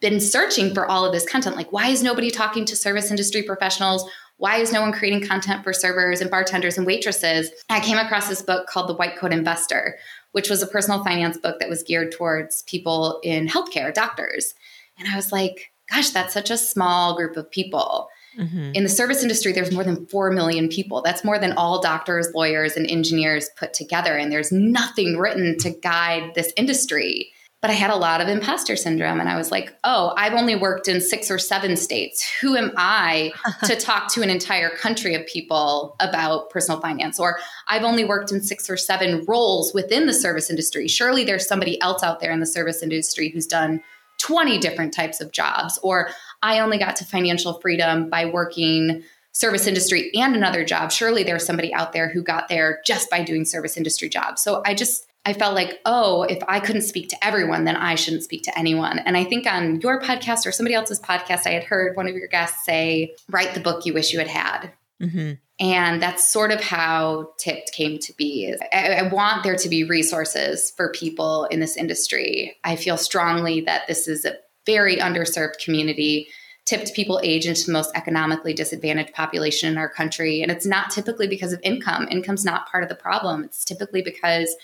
been 0.00 0.18
searching 0.18 0.74
for 0.74 0.86
all 0.86 1.04
of 1.04 1.12
this 1.12 1.28
content. 1.28 1.56
Like, 1.56 1.72
why 1.72 1.88
is 1.88 2.02
nobody 2.02 2.30
talking 2.30 2.64
to 2.64 2.76
service 2.76 3.10
industry 3.10 3.42
professionals? 3.42 4.08
Why 4.36 4.56
is 4.56 4.72
no 4.72 4.80
one 4.80 4.92
creating 4.92 5.26
content 5.26 5.62
for 5.62 5.72
servers 5.72 6.20
and 6.20 6.30
bartenders 6.30 6.76
and 6.76 6.86
waitresses? 6.86 7.50
I 7.70 7.80
came 7.80 7.98
across 7.98 8.28
this 8.28 8.42
book 8.42 8.66
called 8.66 8.88
The 8.88 8.94
White 8.94 9.16
Coat 9.16 9.32
Investor, 9.32 9.96
which 10.32 10.50
was 10.50 10.62
a 10.62 10.66
personal 10.66 11.04
finance 11.04 11.38
book 11.38 11.60
that 11.60 11.68
was 11.68 11.82
geared 11.82 12.12
towards 12.12 12.62
people 12.62 13.20
in 13.22 13.46
healthcare, 13.46 13.94
doctors. 13.94 14.54
And 14.98 15.08
I 15.08 15.16
was 15.16 15.30
like, 15.30 15.72
gosh, 15.90 16.10
that's 16.10 16.34
such 16.34 16.50
a 16.50 16.56
small 16.56 17.16
group 17.16 17.36
of 17.36 17.50
people. 17.50 18.08
Mm-hmm. 18.38 18.72
In 18.74 18.82
the 18.82 18.88
service 18.88 19.22
industry, 19.22 19.52
there's 19.52 19.72
more 19.72 19.84
than 19.84 20.06
4 20.06 20.30
million 20.30 20.68
people. 20.68 21.02
That's 21.02 21.24
more 21.24 21.38
than 21.38 21.52
all 21.52 21.82
doctors, 21.82 22.28
lawyers, 22.34 22.76
and 22.76 22.90
engineers 22.90 23.50
put 23.56 23.74
together. 23.74 24.16
And 24.16 24.32
there's 24.32 24.50
nothing 24.50 25.18
written 25.18 25.58
to 25.58 25.70
guide 25.70 26.34
this 26.34 26.52
industry. 26.56 27.32
But 27.62 27.70
I 27.70 27.74
had 27.74 27.90
a 27.90 27.96
lot 27.96 28.20
of 28.20 28.28
imposter 28.28 28.74
syndrome. 28.74 29.20
And 29.20 29.28
I 29.28 29.36
was 29.36 29.52
like, 29.52 29.72
oh, 29.84 30.12
I've 30.16 30.34
only 30.34 30.56
worked 30.56 30.88
in 30.88 31.00
six 31.00 31.30
or 31.30 31.38
seven 31.38 31.76
states. 31.76 32.28
Who 32.40 32.56
am 32.56 32.72
I 32.76 33.32
to 33.64 33.76
talk 33.76 34.12
to 34.14 34.22
an 34.22 34.30
entire 34.30 34.70
country 34.70 35.14
of 35.14 35.24
people 35.26 35.94
about 36.00 36.50
personal 36.50 36.80
finance? 36.80 37.20
Or 37.20 37.38
I've 37.68 37.84
only 37.84 38.04
worked 38.04 38.32
in 38.32 38.42
six 38.42 38.68
or 38.68 38.76
seven 38.76 39.24
roles 39.26 39.72
within 39.72 40.06
the 40.06 40.12
service 40.12 40.50
industry. 40.50 40.88
Surely 40.88 41.22
there's 41.22 41.46
somebody 41.46 41.80
else 41.80 42.02
out 42.02 42.18
there 42.18 42.32
in 42.32 42.40
the 42.40 42.46
service 42.46 42.82
industry 42.82 43.28
who's 43.28 43.46
done 43.46 43.80
20 44.18 44.58
different 44.58 44.92
types 44.92 45.20
of 45.20 45.32
jobs, 45.32 45.78
or 45.82 46.10
I 46.42 46.60
only 46.60 46.78
got 46.78 46.96
to 46.96 47.04
financial 47.04 47.54
freedom 47.60 48.10
by 48.10 48.26
working 48.26 49.02
service 49.32 49.66
industry 49.66 50.10
and 50.14 50.36
another 50.36 50.64
job. 50.64 50.92
Surely 50.92 51.22
there's 51.22 51.44
somebody 51.44 51.72
out 51.72 51.92
there 51.92 52.08
who 52.08 52.22
got 52.22 52.48
there 52.48 52.80
just 52.84 53.10
by 53.10 53.22
doing 53.22 53.44
service 53.44 53.76
industry 53.76 54.08
jobs. 54.08 54.42
So 54.42 54.62
I 54.66 54.74
just, 54.74 55.06
I 55.24 55.32
felt 55.34 55.54
like, 55.54 55.80
oh, 55.84 56.24
if 56.24 56.42
I 56.48 56.58
couldn't 56.58 56.82
speak 56.82 57.08
to 57.10 57.24
everyone, 57.24 57.64
then 57.64 57.76
I 57.76 57.94
shouldn't 57.94 58.24
speak 58.24 58.42
to 58.44 58.58
anyone. 58.58 58.98
And 58.98 59.16
I 59.16 59.22
think 59.22 59.46
on 59.46 59.80
your 59.80 60.00
podcast 60.00 60.46
or 60.46 60.52
somebody 60.52 60.74
else's 60.74 61.00
podcast, 61.00 61.46
I 61.46 61.50
had 61.50 61.64
heard 61.64 61.96
one 61.96 62.08
of 62.08 62.16
your 62.16 62.26
guests 62.26 62.64
say, 62.64 63.14
write 63.30 63.54
the 63.54 63.60
book 63.60 63.86
you 63.86 63.94
wish 63.94 64.12
you 64.12 64.18
had 64.18 64.28
had. 64.28 64.72
Mm-hmm. 65.00 65.32
And 65.60 66.02
that's 66.02 66.32
sort 66.32 66.50
of 66.50 66.60
how 66.60 67.32
Tipped 67.38 67.72
came 67.72 67.98
to 68.00 68.12
be. 68.14 68.54
I, 68.72 68.94
I, 68.94 69.02
want 69.02 69.44
there 69.44 69.56
to 69.56 69.68
be 69.68 69.84
resources 69.84 70.72
for 70.76 70.92
people 70.92 71.44
in 71.46 71.60
this 71.60 71.76
industry. 71.76 72.56
I 72.64 72.74
feel 72.76 72.96
strongly 72.96 73.60
that 73.62 73.86
this 73.86 74.08
is 74.08 74.24
a 74.24 74.36
very 74.66 74.96
underserved 74.96 75.58
community. 75.64 76.28
Tipped 76.64 76.94
people 76.94 77.20
age 77.22 77.46
into 77.46 77.66
the 77.66 77.72
most 77.72 77.90
economically 77.94 78.54
disadvantaged 78.54 79.12
population 79.12 79.70
in 79.70 79.78
our 79.78 79.88
country. 79.88 80.42
And 80.42 80.50
it's 80.50 80.66
not 80.66 80.90
typically 80.90 81.26
because 81.26 81.52
of 81.52 81.60
income. 81.62 82.08
Income's 82.10 82.44
not 82.44 82.68
part 82.70 82.82
of 82.82 82.88
the 82.88 82.94
problem. 82.96 83.44
It's 83.44 83.64
typically 83.64 84.02
because 84.02 84.56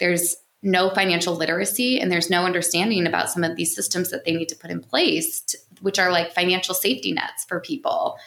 there's 0.00 0.36
no 0.62 0.90
financial 0.90 1.34
literacy 1.34 2.00
and 2.00 2.10
there's 2.10 2.30
no 2.30 2.44
understanding 2.44 3.06
about 3.06 3.30
some 3.30 3.44
of 3.44 3.56
these 3.56 3.74
systems 3.74 4.10
that 4.10 4.24
they 4.24 4.34
need 4.34 4.48
to 4.48 4.56
put 4.56 4.70
in 4.70 4.80
place, 4.80 5.40
to, 5.40 5.58
which 5.80 5.98
are 5.98 6.10
like 6.10 6.32
financial 6.32 6.74
safety 6.74 7.12
nets 7.12 7.44
for 7.44 7.60
people 7.60 8.18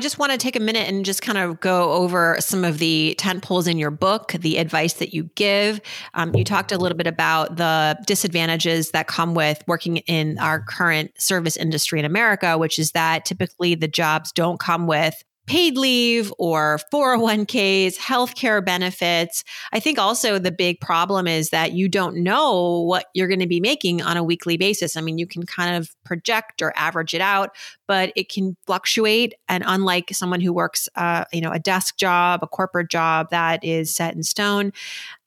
I 0.00 0.02
just 0.02 0.18
want 0.18 0.32
to 0.32 0.38
take 0.38 0.56
a 0.56 0.60
minute 0.60 0.88
and 0.88 1.04
just 1.04 1.20
kind 1.20 1.36
of 1.36 1.60
go 1.60 1.92
over 1.92 2.38
some 2.40 2.64
of 2.64 2.78
the 2.78 3.14
tent 3.18 3.42
poles 3.42 3.66
in 3.66 3.76
your 3.76 3.90
book, 3.90 4.32
the 4.32 4.56
advice 4.56 4.94
that 4.94 5.12
you 5.12 5.24
give. 5.34 5.78
Um, 6.14 6.34
you 6.34 6.42
talked 6.42 6.72
a 6.72 6.78
little 6.78 6.96
bit 6.96 7.06
about 7.06 7.56
the 7.56 7.98
disadvantages 8.06 8.92
that 8.92 9.08
come 9.08 9.34
with 9.34 9.62
working 9.66 9.98
in 9.98 10.38
our 10.38 10.58
current 10.58 11.10
service 11.20 11.54
industry 11.58 11.98
in 11.98 12.06
America, 12.06 12.56
which 12.56 12.78
is 12.78 12.92
that 12.92 13.26
typically 13.26 13.74
the 13.74 13.88
jobs 13.88 14.32
don't 14.32 14.58
come 14.58 14.86
with 14.86 15.22
paid 15.46 15.76
leave 15.76 16.32
or 16.38 16.78
401ks, 16.92 17.96
healthcare 17.96 18.64
benefits. 18.64 19.42
I 19.72 19.80
think 19.80 19.98
also 19.98 20.38
the 20.38 20.52
big 20.52 20.80
problem 20.80 21.26
is 21.26 21.50
that 21.50 21.72
you 21.72 21.88
don't 21.88 22.18
know 22.18 22.80
what 22.82 23.06
you're 23.14 23.26
going 23.26 23.40
to 23.40 23.48
be 23.48 23.60
making 23.60 24.00
on 24.00 24.16
a 24.16 24.22
weekly 24.22 24.56
basis. 24.56 24.96
I 24.96 25.00
mean, 25.00 25.18
you 25.18 25.26
can 25.26 25.44
kind 25.44 25.76
of 25.76 25.90
project 26.04 26.62
or 26.62 26.72
average 26.76 27.14
it 27.14 27.20
out, 27.20 27.56
but 27.88 28.12
it 28.14 28.28
can 28.28 28.56
fluctuate. 28.66 29.34
And 29.48 29.64
unlike 29.66 30.10
someone 30.12 30.40
who 30.40 30.52
works, 30.52 30.88
uh, 30.94 31.24
you 31.32 31.40
know, 31.40 31.50
a 31.50 31.58
desk 31.58 31.96
job, 31.96 32.40
a 32.42 32.46
corporate 32.46 32.90
job 32.90 33.30
that 33.30 33.64
is 33.64 33.92
set 33.92 34.14
in 34.14 34.22
stone, 34.22 34.72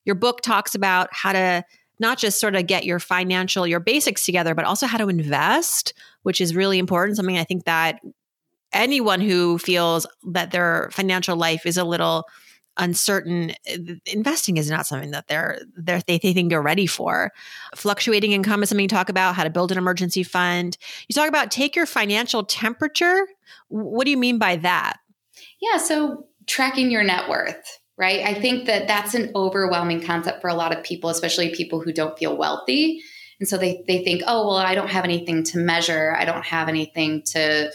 your 0.06 0.16
book 0.16 0.42
talks 0.42 0.74
about 0.74 1.10
how 1.12 1.34
to 1.34 1.66
not 2.00 2.18
just 2.18 2.40
sort 2.40 2.56
of 2.56 2.68
get 2.68 2.86
your 2.86 3.00
financial 3.00 3.68
your 3.68 3.80
basics 3.80 4.26
together 4.26 4.56
but 4.56 4.66
also 4.66 4.88
how 4.88 4.98
to 4.98 5.10
invest 5.10 5.94
which 6.24 6.42
is 6.42 6.56
really 6.56 6.80
important 6.80 7.16
something 7.16 7.38
i 7.38 7.44
think 7.44 7.66
that 7.66 8.00
anyone 8.74 9.22
who 9.22 9.58
feels 9.58 10.06
that 10.32 10.52
their 10.52 10.90
financial 10.92 11.36
life 11.36 11.66
is 11.66 11.78
a 11.78 11.84
little 11.84 12.26
uncertain 12.78 13.52
eh, 13.68 13.78
investing 14.08 14.58
is 14.58 14.70
not 14.70 14.88
something 14.88 15.12
that 15.12 15.28
they're, 15.28 15.60
they're 15.78 16.02
they, 16.08 16.18
they 16.18 16.34
think 16.34 16.50
they're 16.50 16.62
ready 16.62 16.88
for. 16.88 17.32
Fluctuating 17.76 18.32
income 18.32 18.64
is 18.64 18.70
something 18.70 18.84
you 18.84 18.88
talk 18.88 19.10
about 19.10 19.36
how 19.36 19.44
to 19.44 19.50
build 19.50 19.72
an 19.72 19.78
emergency 19.78 20.24
fund. 20.24 20.78
You 21.08 21.14
talk 21.14 21.30
about 21.30 21.52
take 21.52 21.76
your 21.76 21.86
financial 21.86 22.44
temperature. 22.44 23.28
What 23.68 24.06
do 24.06 24.12
you 24.12 24.18
mean 24.18 24.40
by 24.40 24.58
that? 24.58 24.98
Yeah 25.62 25.78
so 25.78 26.28
tracking 26.48 26.92
your 26.92 27.04
net 27.04 27.30
worth 27.30 27.80
right? 27.96 28.26
I 28.26 28.34
think 28.34 28.66
that 28.66 28.88
that's 28.88 29.14
an 29.14 29.32
overwhelming 29.36 30.02
concept 30.02 30.42
for 30.42 30.48
a 30.48 30.56
lot 30.56 30.76
of 30.76 30.84
people 30.84 31.12
especially 31.12 31.54
people 31.54 31.80
who 31.80 31.94
don't 31.94 32.18
feel 32.18 32.36
wealthy. 32.36 33.02
And 33.40 33.48
so 33.48 33.58
they 33.58 33.84
they 33.88 34.04
think 34.04 34.24
oh 34.26 34.48
well 34.48 34.58
i 34.58 34.74
don't 34.74 34.90
have 34.90 35.04
anything 35.04 35.44
to 35.46 35.58
measure. 35.60 36.16
I 36.18 36.26
don't 36.26 36.46
have 36.46 36.70
anything 36.70 37.24
to 37.34 37.72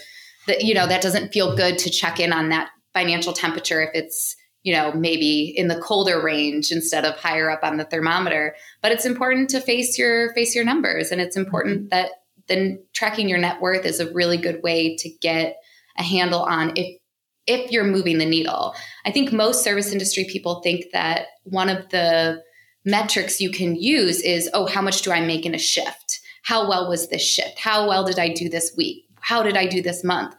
that 0.49 0.63
you 0.65 0.73
know 0.73 0.87
that 0.87 1.01
doesn't 1.01 1.31
feel 1.31 1.55
good 1.55 1.77
to 1.77 1.89
check 1.89 2.19
in 2.19 2.33
on 2.33 2.49
that 2.49 2.69
financial 2.93 3.33
temperature 3.33 3.81
if 3.81 3.91
it's 3.93 4.35
you 4.63 4.73
know 4.73 4.91
maybe 4.91 5.53
in 5.55 5.67
the 5.67 5.79
colder 5.79 6.21
range 6.21 6.71
instead 6.71 7.05
of 7.05 7.15
higher 7.15 7.49
up 7.49 7.63
on 7.63 7.77
the 7.77 7.85
thermometer. 7.85 8.55
But 8.81 8.91
it's 8.91 9.05
important 9.05 9.49
to 9.51 9.61
face 9.61 9.97
your 9.97 10.33
face 10.33 10.55
your 10.55 10.65
numbers. 10.65 11.11
And 11.11 11.21
it's 11.21 11.37
important 11.37 11.77
mm-hmm. 11.77 11.89
that 11.89 12.11
then 12.47 12.83
tracking 12.93 13.29
your 13.29 13.37
net 13.37 13.61
worth 13.61 13.85
is 13.85 13.99
a 13.99 14.11
really 14.11 14.37
good 14.37 14.61
way 14.63 14.97
to 14.97 15.09
get 15.21 15.57
a 15.97 16.03
handle 16.03 16.41
on 16.41 16.73
if 16.75 16.99
if 17.47 17.71
you're 17.71 17.83
moving 17.83 18.17
the 18.17 18.25
needle. 18.25 18.75
I 19.05 19.11
think 19.11 19.31
most 19.31 19.63
service 19.63 19.91
industry 19.91 20.25
people 20.29 20.61
think 20.61 20.85
that 20.93 21.27
one 21.43 21.69
of 21.69 21.89
the 21.89 22.43
metrics 22.85 23.41
you 23.41 23.51
can 23.51 23.75
use 23.75 24.21
is 24.21 24.49
oh 24.53 24.65
how 24.65 24.81
much 24.81 25.03
do 25.03 25.11
i 25.11 25.21
make 25.21 25.45
in 25.45 25.53
a 25.53 25.59
shift? 25.59 26.19
How 26.43 26.67
well 26.67 26.89
was 26.89 27.09
this 27.09 27.21
shift? 27.21 27.59
How 27.59 27.87
well 27.87 28.03
did 28.03 28.17
i 28.17 28.33
do 28.33 28.49
this 28.49 28.73
week 28.75 29.05
how 29.21 29.43
did 29.43 29.57
I 29.57 29.67
do 29.67 29.81
this 29.81 30.03
month? 30.03 30.35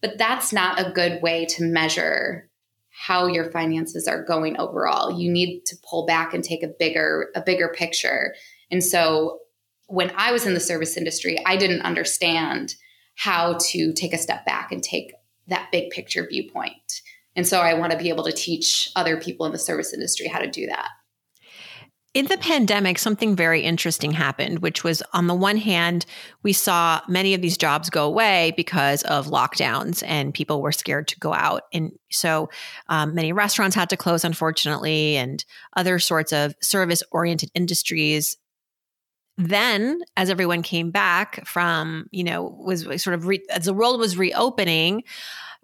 But 0.00 0.18
that's 0.18 0.52
not 0.52 0.80
a 0.80 0.90
good 0.90 1.22
way 1.22 1.46
to 1.46 1.64
measure 1.64 2.48
how 2.90 3.26
your 3.26 3.50
finances 3.50 4.06
are 4.06 4.24
going 4.24 4.58
overall. 4.58 5.18
You 5.18 5.30
need 5.30 5.64
to 5.66 5.76
pull 5.88 6.06
back 6.06 6.34
and 6.34 6.44
take 6.44 6.62
a 6.62 6.68
bigger 6.68 7.30
a 7.34 7.40
bigger 7.40 7.68
picture. 7.68 8.34
And 8.70 8.82
so 8.82 9.38
when 9.86 10.12
I 10.16 10.32
was 10.32 10.46
in 10.46 10.54
the 10.54 10.60
service 10.60 10.96
industry, 10.96 11.38
I 11.46 11.56
didn't 11.56 11.82
understand 11.82 12.74
how 13.16 13.58
to 13.70 13.92
take 13.92 14.12
a 14.12 14.18
step 14.18 14.44
back 14.46 14.72
and 14.72 14.82
take 14.82 15.12
that 15.48 15.70
big 15.70 15.90
picture 15.90 16.26
viewpoint. 16.26 17.02
And 17.36 17.46
so 17.46 17.60
I 17.60 17.74
want 17.74 17.92
to 17.92 17.98
be 17.98 18.08
able 18.08 18.24
to 18.24 18.32
teach 18.32 18.90
other 18.96 19.20
people 19.20 19.46
in 19.46 19.52
the 19.52 19.58
service 19.58 19.92
industry 19.92 20.28
how 20.28 20.38
to 20.38 20.50
do 20.50 20.66
that. 20.66 20.88
In 22.14 22.26
the 22.26 22.36
pandemic, 22.36 22.98
something 22.98 23.34
very 23.34 23.62
interesting 23.62 24.12
happened, 24.12 24.58
which 24.58 24.84
was 24.84 25.02
on 25.14 25.28
the 25.28 25.34
one 25.34 25.56
hand, 25.56 26.04
we 26.42 26.52
saw 26.52 27.00
many 27.08 27.32
of 27.32 27.40
these 27.40 27.56
jobs 27.56 27.88
go 27.88 28.04
away 28.04 28.52
because 28.54 29.02
of 29.04 29.28
lockdowns 29.28 30.02
and 30.06 30.34
people 30.34 30.60
were 30.60 30.72
scared 30.72 31.08
to 31.08 31.18
go 31.18 31.32
out. 31.32 31.62
And 31.72 31.92
so 32.10 32.50
um, 32.90 33.14
many 33.14 33.32
restaurants 33.32 33.74
had 33.74 33.88
to 33.90 33.96
close, 33.96 34.24
unfortunately, 34.24 35.16
and 35.16 35.42
other 35.74 35.98
sorts 35.98 36.34
of 36.34 36.54
service 36.60 37.02
oriented 37.12 37.50
industries. 37.54 38.36
Then, 39.38 40.02
as 40.14 40.28
everyone 40.28 40.62
came 40.62 40.90
back 40.90 41.46
from, 41.46 42.08
you 42.10 42.24
know, 42.24 42.42
was 42.62 42.82
sort 43.02 43.14
of 43.14 43.26
re- 43.26 43.46
as 43.48 43.64
the 43.64 43.72
world 43.72 43.98
was 43.98 44.18
reopening, 44.18 45.04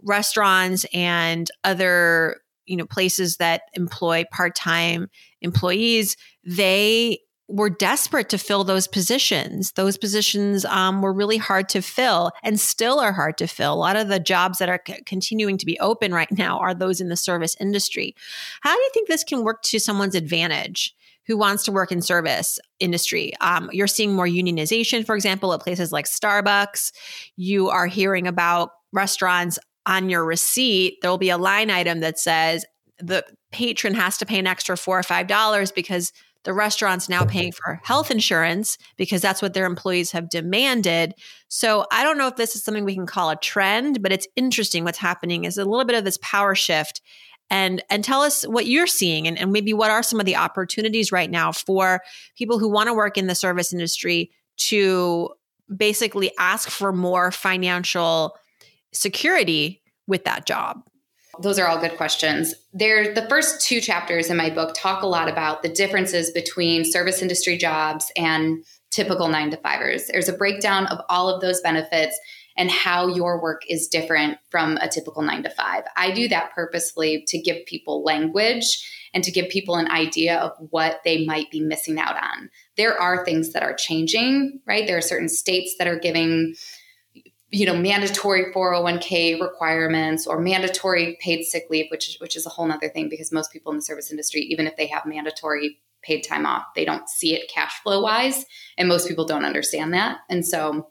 restaurants 0.02 0.87
and 0.95 1.50
other 1.62 2.40
you 2.68 2.76
know 2.76 2.87
places 2.87 3.38
that 3.38 3.62
employ 3.75 4.25
part-time 4.30 5.08
employees 5.40 6.16
they 6.44 7.18
were 7.48 7.70
desperate 7.70 8.28
to 8.28 8.38
fill 8.38 8.62
those 8.62 8.87
positions. 8.87 9.72
Those 9.72 9.96
positions 9.96 10.66
um, 10.66 11.00
were 11.00 11.14
really 11.14 11.38
hard 11.38 11.68
to 11.70 11.80
fill 11.80 12.30
and 12.42 12.60
still 12.60 13.00
are 13.00 13.12
hard 13.12 13.38
to 13.38 13.46
fill. 13.46 13.72
A 13.72 13.75
lot 13.75 13.96
of 13.96 14.08
the 14.08 14.20
jobs 14.20 14.58
that 14.58 14.68
are 14.68 14.80
c- 14.87 15.00
continuing 15.06 15.56
to 15.56 15.64
be 15.64 15.80
open 15.80 16.12
right 16.12 16.30
now 16.30 16.58
are 16.58 16.75
those 16.75 17.00
in 17.00 17.08
the 17.08 17.16
service 17.16 17.56
industry. 17.58 18.14
How 18.60 18.75
do 18.75 18.80
you 18.80 18.90
think 18.92 19.08
this 19.08 19.25
can 19.25 19.44
work 19.44 19.62
to 19.62 19.80
someone's 19.80 20.14
advantage? 20.14 20.94
Who 21.26 21.38
wants 21.38 21.64
to 21.64 21.72
work 21.72 21.90
in 21.90 22.02
service 22.02 22.58
industry? 22.80 23.32
Um, 23.40 23.70
you're 23.72 23.87
seeing 23.87 24.14
more 24.14 24.26
unionization, 24.26 25.06
for 25.06 25.14
example, 25.14 25.52
at 25.54 25.60
places 25.60 25.90
like 25.90 26.04
Starbucks. 26.04 26.92
You 27.37 27.68
are 27.70 27.87
hearing 27.87 28.26
about 28.26 28.70
restaurants 28.92 29.58
on 29.88 30.09
your 30.09 30.25
receipt. 30.25 30.99
There 31.00 31.11
will 31.11 31.18
be 31.18 31.30
a 31.30 31.38
line 31.38 31.71
item 31.71 32.00
that 32.00 32.18
says 32.18 32.64
the 33.00 33.25
patron 33.50 33.95
has 33.95 34.18
to 34.18 34.26
pay 34.26 34.38
an 34.38 34.47
extra 34.47 34.76
four 34.76 34.99
or 34.99 35.02
five 35.02 35.26
dollars 35.26 35.73
because 35.73 36.12
the 36.45 36.54
restaurant's 36.54 37.09
now 37.09 37.25
paying 37.25 37.52
for 37.52 37.80
health 37.83 38.11
insurance 38.11 38.78
because 38.97 39.21
that's 39.21 39.42
what 39.42 39.54
their 39.54 39.66
employees 39.66 40.12
have 40.12 40.30
demanded. 40.30 41.14
So 41.49 41.85
I 41.90 42.04
don't 42.04 42.16
know 42.16 42.28
if 42.28 42.37
this 42.37 42.54
is 42.54 42.62
something 42.62 42.85
we 42.85 42.95
can 42.95 43.07
call 43.07 43.30
a 43.30 43.37
trend, 43.37 44.02
but 44.02 44.12
it's 44.12 44.28
interesting 44.37 44.85
what's 44.85 44.99
happening 44.99 45.45
is 45.45 45.59
a 45.59 45.64
little 45.64 45.85
bit 45.85 45.99
of 45.99 46.04
this 46.04 46.18
power 46.23 46.54
shift. 46.54 47.02
And 47.50 47.83
and 47.88 48.04
tell 48.04 48.21
us 48.21 48.45
what 48.45 48.66
you're 48.66 48.87
seeing 48.87 49.26
and, 49.26 49.38
and 49.38 49.52
maybe 49.52 49.73
what 49.73 49.90
are 49.90 50.02
some 50.02 50.21
of 50.21 50.26
the 50.26 50.37
opportunities 50.37 51.11
right 51.11 51.30
now 51.30 51.50
for 51.50 52.02
people 52.37 52.59
who 52.59 52.68
want 52.68 52.88
to 52.88 52.95
work 52.95 53.16
in 53.16 53.26
the 53.26 53.35
service 53.35 53.73
industry 53.73 54.30
to 54.59 55.30
basically 55.75 56.30
ask 56.38 56.68
for 56.68 56.92
more 56.92 57.30
financial 57.30 58.37
security 58.92 59.83
with 60.07 60.25
that 60.25 60.47
job 60.47 60.83
those 61.40 61.59
are 61.59 61.68
all 61.68 61.78
good 61.78 61.97
questions. 61.97 62.54
There, 62.73 63.14
the 63.14 63.28
first 63.28 63.61
two 63.61 63.80
chapters 63.80 64.30
in 64.30 64.37
my 64.37 64.50
book 64.50 64.75
talk 64.75 65.02
a 65.02 65.07
lot 65.07 65.28
about 65.28 65.62
the 65.62 65.68
differences 65.68 66.30
between 66.30 66.85
service 66.85 67.23
industry 67.23 67.57
jobs 67.57 68.11
and 68.16 68.64
typical 68.90 69.28
nine 69.28 69.50
to 69.50 69.57
fivers. 69.59 70.07
There's 70.09 70.28
a 70.28 70.33
breakdown 70.33 70.87
of 70.87 70.99
all 71.09 71.28
of 71.28 71.40
those 71.40 71.61
benefits 71.61 72.18
and 72.57 72.71
how 72.71 73.07
your 73.07 73.40
work 73.40 73.62
is 73.68 73.87
different 73.87 74.38
from 74.50 74.78
a 74.78 74.88
typical 74.88 75.23
nine 75.23 75.45
to 75.45 75.50
five. 75.50 75.85
I 75.97 76.11
do 76.11 76.26
that 76.28 76.52
purposefully 76.54 77.25
to 77.28 77.38
give 77.38 77.64
people 77.66 78.02
language 78.02 78.66
and 79.14 79.23
to 79.23 79.30
give 79.30 79.49
people 79.49 79.76
an 79.76 79.90
idea 79.90 80.38
of 80.38 80.52
what 80.71 81.00
they 81.04 81.25
might 81.25 81.50
be 81.50 81.61
missing 81.61 82.00
out 82.00 82.16
on. 82.16 82.50
There 82.76 83.00
are 83.00 83.25
things 83.25 83.52
that 83.52 83.62
are 83.62 83.75
changing, 83.75 84.61
right? 84.66 84.87
There 84.87 84.99
are 84.99 85.02
certain 85.02 85.28
states 85.28 85.76
that 85.78 85.87
are 85.87 85.99
giving 85.99 86.54
you 87.50 87.64
know 87.64 87.76
mandatory 87.76 88.52
401k 88.52 89.40
requirements 89.40 90.26
or 90.26 90.38
mandatory 90.38 91.17
paid 91.21 91.45
sick 91.45 91.64
leave 91.71 91.87
which 91.90 92.17
which 92.21 92.37
is 92.37 92.47
a 92.47 92.50
whole 92.50 92.71
other 92.71 92.88
thing 92.88 93.09
because 93.09 93.33
most 93.33 93.52
people 93.52 93.73
in 93.73 93.78
the 93.78 93.83
service 93.83 94.11
industry 94.11 94.43
even 94.43 94.67
if 94.67 94.76
they 94.76 94.87
have 94.87 95.07
mandatory 95.07 95.78
paid 96.02 96.21
time 96.23 96.47
off 96.47 96.67
they 96.76 96.85
don't 96.85 97.09
see 97.09 97.35
it 97.35 97.50
cash 97.50 97.81
flow 97.83 98.02
wise 98.02 98.45
and 98.76 98.88
most 98.88 99.09
people 99.09 99.25
don't 99.25 99.45
understand 99.45 99.93
that. 99.95 100.19
And 100.28 100.47
so 100.47 100.90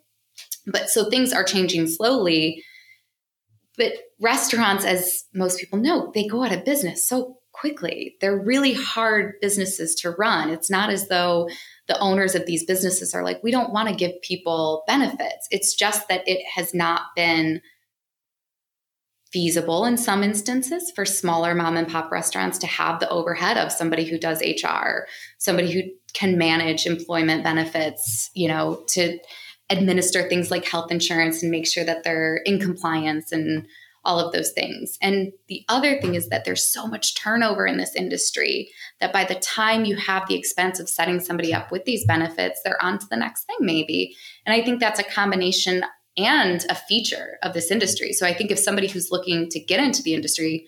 but 0.66 0.90
so 0.90 1.08
things 1.08 1.32
are 1.32 1.44
changing 1.44 1.86
slowly 1.86 2.62
but 3.76 3.92
restaurants 4.20 4.84
as 4.84 5.24
most 5.32 5.58
people 5.60 5.78
know 5.78 6.10
they 6.14 6.26
go 6.26 6.44
out 6.44 6.52
of 6.52 6.64
business 6.64 7.08
so 7.08 7.38
quickly. 7.52 8.16
They're 8.20 8.38
really 8.38 8.72
hard 8.72 9.34
businesses 9.40 9.94
to 9.96 10.10
run. 10.10 10.50
It's 10.50 10.70
not 10.70 10.90
as 10.90 11.08
though 11.08 11.48
the 11.88 11.98
owners 11.98 12.34
of 12.34 12.46
these 12.46 12.64
businesses 12.64 13.14
are 13.14 13.24
like, 13.24 13.42
we 13.42 13.50
don't 13.50 13.72
want 13.72 13.88
to 13.88 13.94
give 13.94 14.20
people 14.22 14.84
benefits. 14.86 15.48
It's 15.50 15.74
just 15.74 16.08
that 16.08 16.22
it 16.26 16.44
has 16.54 16.74
not 16.74 17.02
been 17.16 17.62
feasible 19.32 19.84
in 19.84 19.96
some 19.96 20.22
instances 20.22 20.90
for 20.94 21.04
smaller 21.04 21.54
mom 21.54 21.76
and 21.76 21.88
pop 21.88 22.10
restaurants 22.10 22.58
to 22.58 22.66
have 22.66 23.00
the 23.00 23.08
overhead 23.10 23.58
of 23.58 23.72
somebody 23.72 24.04
who 24.04 24.18
does 24.18 24.40
HR, 24.40 25.06
somebody 25.38 25.72
who 25.72 25.82
can 26.14 26.38
manage 26.38 26.86
employment 26.86 27.44
benefits, 27.44 28.30
you 28.34 28.48
know, 28.48 28.82
to 28.88 29.18
administer 29.70 30.28
things 30.28 30.50
like 30.50 30.64
health 30.66 30.90
insurance 30.90 31.42
and 31.42 31.50
make 31.50 31.66
sure 31.66 31.84
that 31.84 32.04
they're 32.04 32.38
in 32.46 32.58
compliance 32.58 33.32
and 33.32 33.66
all 34.04 34.20
of 34.20 34.32
those 34.32 34.52
things. 34.52 34.96
And 35.02 35.32
the 35.48 35.64
other 35.68 36.00
thing 36.00 36.14
is 36.14 36.28
that 36.28 36.44
there's 36.44 36.64
so 36.64 36.86
much 36.86 37.14
turnover 37.14 37.66
in 37.66 37.76
this 37.76 37.94
industry 37.94 38.70
that 39.00 39.12
by 39.12 39.24
the 39.24 39.34
time 39.34 39.84
you 39.84 39.96
have 39.96 40.26
the 40.28 40.36
expense 40.36 40.80
of 40.80 40.88
setting 40.88 41.20
somebody 41.20 41.52
up 41.52 41.70
with 41.70 41.84
these 41.84 42.06
benefits, 42.06 42.60
they're 42.64 42.82
on 42.82 42.98
to 42.98 43.06
the 43.10 43.16
next 43.16 43.44
thing, 43.44 43.56
maybe. 43.60 44.16
And 44.46 44.54
I 44.54 44.64
think 44.64 44.80
that's 44.80 45.00
a 45.00 45.04
combination 45.04 45.84
and 46.16 46.64
a 46.68 46.74
feature 46.74 47.38
of 47.42 47.54
this 47.54 47.70
industry. 47.70 48.12
So 48.12 48.26
I 48.26 48.34
think 48.34 48.50
if 48.50 48.58
somebody 48.58 48.88
who's 48.88 49.10
looking 49.10 49.48
to 49.50 49.60
get 49.60 49.80
into 49.80 50.02
the 50.02 50.14
industry, 50.14 50.66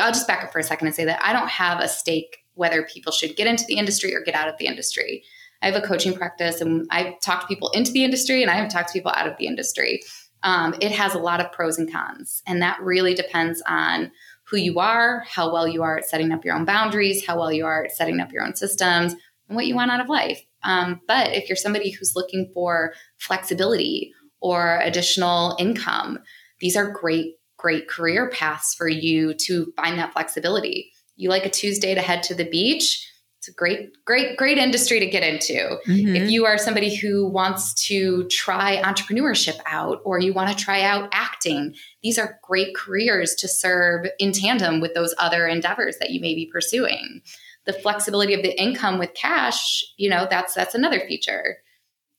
I'll 0.00 0.12
just 0.12 0.26
back 0.26 0.44
up 0.44 0.52
for 0.52 0.58
a 0.58 0.64
second 0.64 0.86
and 0.88 0.96
say 0.96 1.04
that 1.04 1.20
I 1.22 1.32
don't 1.32 1.48
have 1.48 1.80
a 1.80 1.88
stake 1.88 2.38
whether 2.54 2.82
people 2.82 3.12
should 3.12 3.36
get 3.36 3.46
into 3.46 3.64
the 3.66 3.76
industry 3.76 4.14
or 4.14 4.20
get 4.20 4.34
out 4.34 4.48
of 4.48 4.58
the 4.58 4.66
industry. 4.66 5.22
I 5.62 5.66
have 5.70 5.82
a 5.82 5.86
coaching 5.86 6.14
practice 6.14 6.60
and 6.60 6.86
I've 6.90 7.20
talked 7.20 7.48
people 7.48 7.70
into 7.70 7.92
the 7.92 8.04
industry 8.04 8.42
and 8.42 8.50
I 8.50 8.54
have 8.54 8.68
talked 8.68 8.92
people 8.92 9.12
out 9.14 9.28
of 9.28 9.36
the 9.38 9.46
industry. 9.46 10.00
Um, 10.42 10.74
it 10.80 10.92
has 10.92 11.14
a 11.14 11.18
lot 11.18 11.40
of 11.40 11.52
pros 11.52 11.78
and 11.78 11.90
cons, 11.90 12.42
and 12.46 12.62
that 12.62 12.80
really 12.80 13.14
depends 13.14 13.62
on 13.66 14.12
who 14.44 14.56
you 14.56 14.78
are, 14.78 15.24
how 15.28 15.52
well 15.52 15.68
you 15.68 15.82
are 15.82 15.98
at 15.98 16.08
setting 16.08 16.32
up 16.32 16.44
your 16.44 16.54
own 16.54 16.64
boundaries, 16.64 17.26
how 17.26 17.38
well 17.38 17.52
you 17.52 17.66
are 17.66 17.84
at 17.84 17.92
setting 17.92 18.20
up 18.20 18.32
your 18.32 18.44
own 18.44 18.54
systems, 18.54 19.14
and 19.48 19.56
what 19.56 19.66
you 19.66 19.74
want 19.74 19.90
out 19.90 20.00
of 20.00 20.08
life. 20.08 20.42
Um, 20.62 21.00
but 21.06 21.32
if 21.32 21.48
you're 21.48 21.56
somebody 21.56 21.90
who's 21.90 22.16
looking 22.16 22.50
for 22.54 22.92
flexibility 23.18 24.12
or 24.40 24.78
additional 24.82 25.56
income, 25.58 26.18
these 26.60 26.76
are 26.76 26.90
great, 26.90 27.34
great 27.56 27.88
career 27.88 28.30
paths 28.30 28.74
for 28.74 28.88
you 28.88 29.34
to 29.34 29.72
find 29.76 29.98
that 29.98 30.12
flexibility. 30.12 30.92
You 31.16 31.30
like 31.30 31.46
a 31.46 31.50
Tuesday 31.50 31.94
to 31.94 32.00
head 32.00 32.22
to 32.24 32.34
the 32.34 32.48
beach? 32.48 33.07
It's 33.48 33.54
a 33.54 33.58
great, 33.58 34.04
great, 34.04 34.36
great 34.36 34.58
industry 34.58 35.00
to 35.00 35.06
get 35.06 35.22
into. 35.22 35.78
Mm-hmm. 35.86 36.16
If 36.16 36.30
you 36.30 36.44
are 36.44 36.58
somebody 36.58 36.94
who 36.94 37.26
wants 37.26 37.72
to 37.86 38.26
try 38.28 38.82
entrepreneurship 38.82 39.58
out 39.64 40.02
or 40.04 40.18
you 40.18 40.34
want 40.34 40.50
to 40.50 40.64
try 40.64 40.82
out 40.82 41.08
acting, 41.12 41.74
these 42.02 42.18
are 42.18 42.38
great 42.42 42.74
careers 42.74 43.34
to 43.36 43.48
serve 43.48 44.06
in 44.18 44.32
tandem 44.32 44.80
with 44.80 44.92
those 44.92 45.14
other 45.16 45.46
endeavors 45.46 45.96
that 45.98 46.10
you 46.10 46.20
may 46.20 46.34
be 46.34 46.50
pursuing. 46.52 47.22
The 47.64 47.72
flexibility 47.72 48.34
of 48.34 48.42
the 48.42 48.60
income 48.60 48.98
with 48.98 49.14
cash, 49.14 49.82
you 49.96 50.10
know, 50.10 50.26
that's 50.28 50.52
that's 50.52 50.74
another 50.74 51.00
feature. 51.00 51.58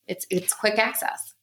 It's 0.07 0.25
it's 0.31 0.53
quick 0.53 0.79
access. 0.79 1.35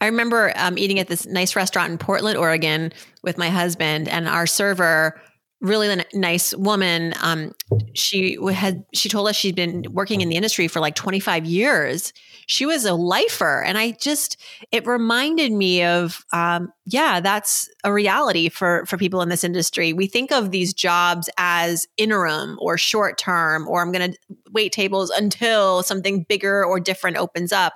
I 0.00 0.06
remember 0.06 0.52
um, 0.56 0.78
eating 0.78 1.00
at 1.00 1.08
this 1.08 1.26
nice 1.26 1.56
restaurant 1.56 1.90
in 1.90 1.98
Portland, 1.98 2.38
Oregon, 2.38 2.92
with 3.22 3.36
my 3.36 3.50
husband, 3.50 4.08
and 4.08 4.28
our 4.28 4.46
server 4.46 5.20
really 5.60 6.04
nice 6.14 6.54
woman. 6.54 7.12
Um, 7.20 7.52
she 7.94 8.38
had 8.52 8.84
she 8.94 9.08
told 9.08 9.28
us 9.28 9.36
she'd 9.36 9.54
been 9.54 9.84
working 9.90 10.20
in 10.20 10.28
the 10.28 10.36
industry 10.36 10.68
for 10.68 10.80
like 10.80 10.94
25 10.94 11.44
years. 11.44 12.12
She 12.46 12.66
was 12.66 12.84
a 12.84 12.94
lifer, 12.94 13.62
and 13.62 13.76
I 13.78 13.92
just 13.92 14.36
it 14.72 14.86
reminded 14.86 15.52
me 15.52 15.84
of 15.84 16.24
um, 16.32 16.72
yeah, 16.86 17.20
that's 17.20 17.68
a 17.84 17.92
reality 17.92 18.48
for 18.48 18.84
for 18.86 18.96
people 18.96 19.20
in 19.22 19.28
this 19.28 19.44
industry. 19.44 19.92
We 19.92 20.06
think 20.06 20.32
of 20.32 20.50
these 20.50 20.72
jobs 20.72 21.28
as 21.36 21.86
interim 21.96 22.56
or 22.60 22.78
short 22.78 23.18
term, 23.18 23.68
or 23.68 23.82
I'm 23.82 23.92
going 23.92 24.12
to 24.12 24.18
wait 24.52 24.72
tables 24.72 25.10
until 25.10 25.82
something 25.82 26.24
bigger 26.28 26.64
or 26.64 26.80
different 26.80 27.18
opens 27.18 27.52
up. 27.52 27.74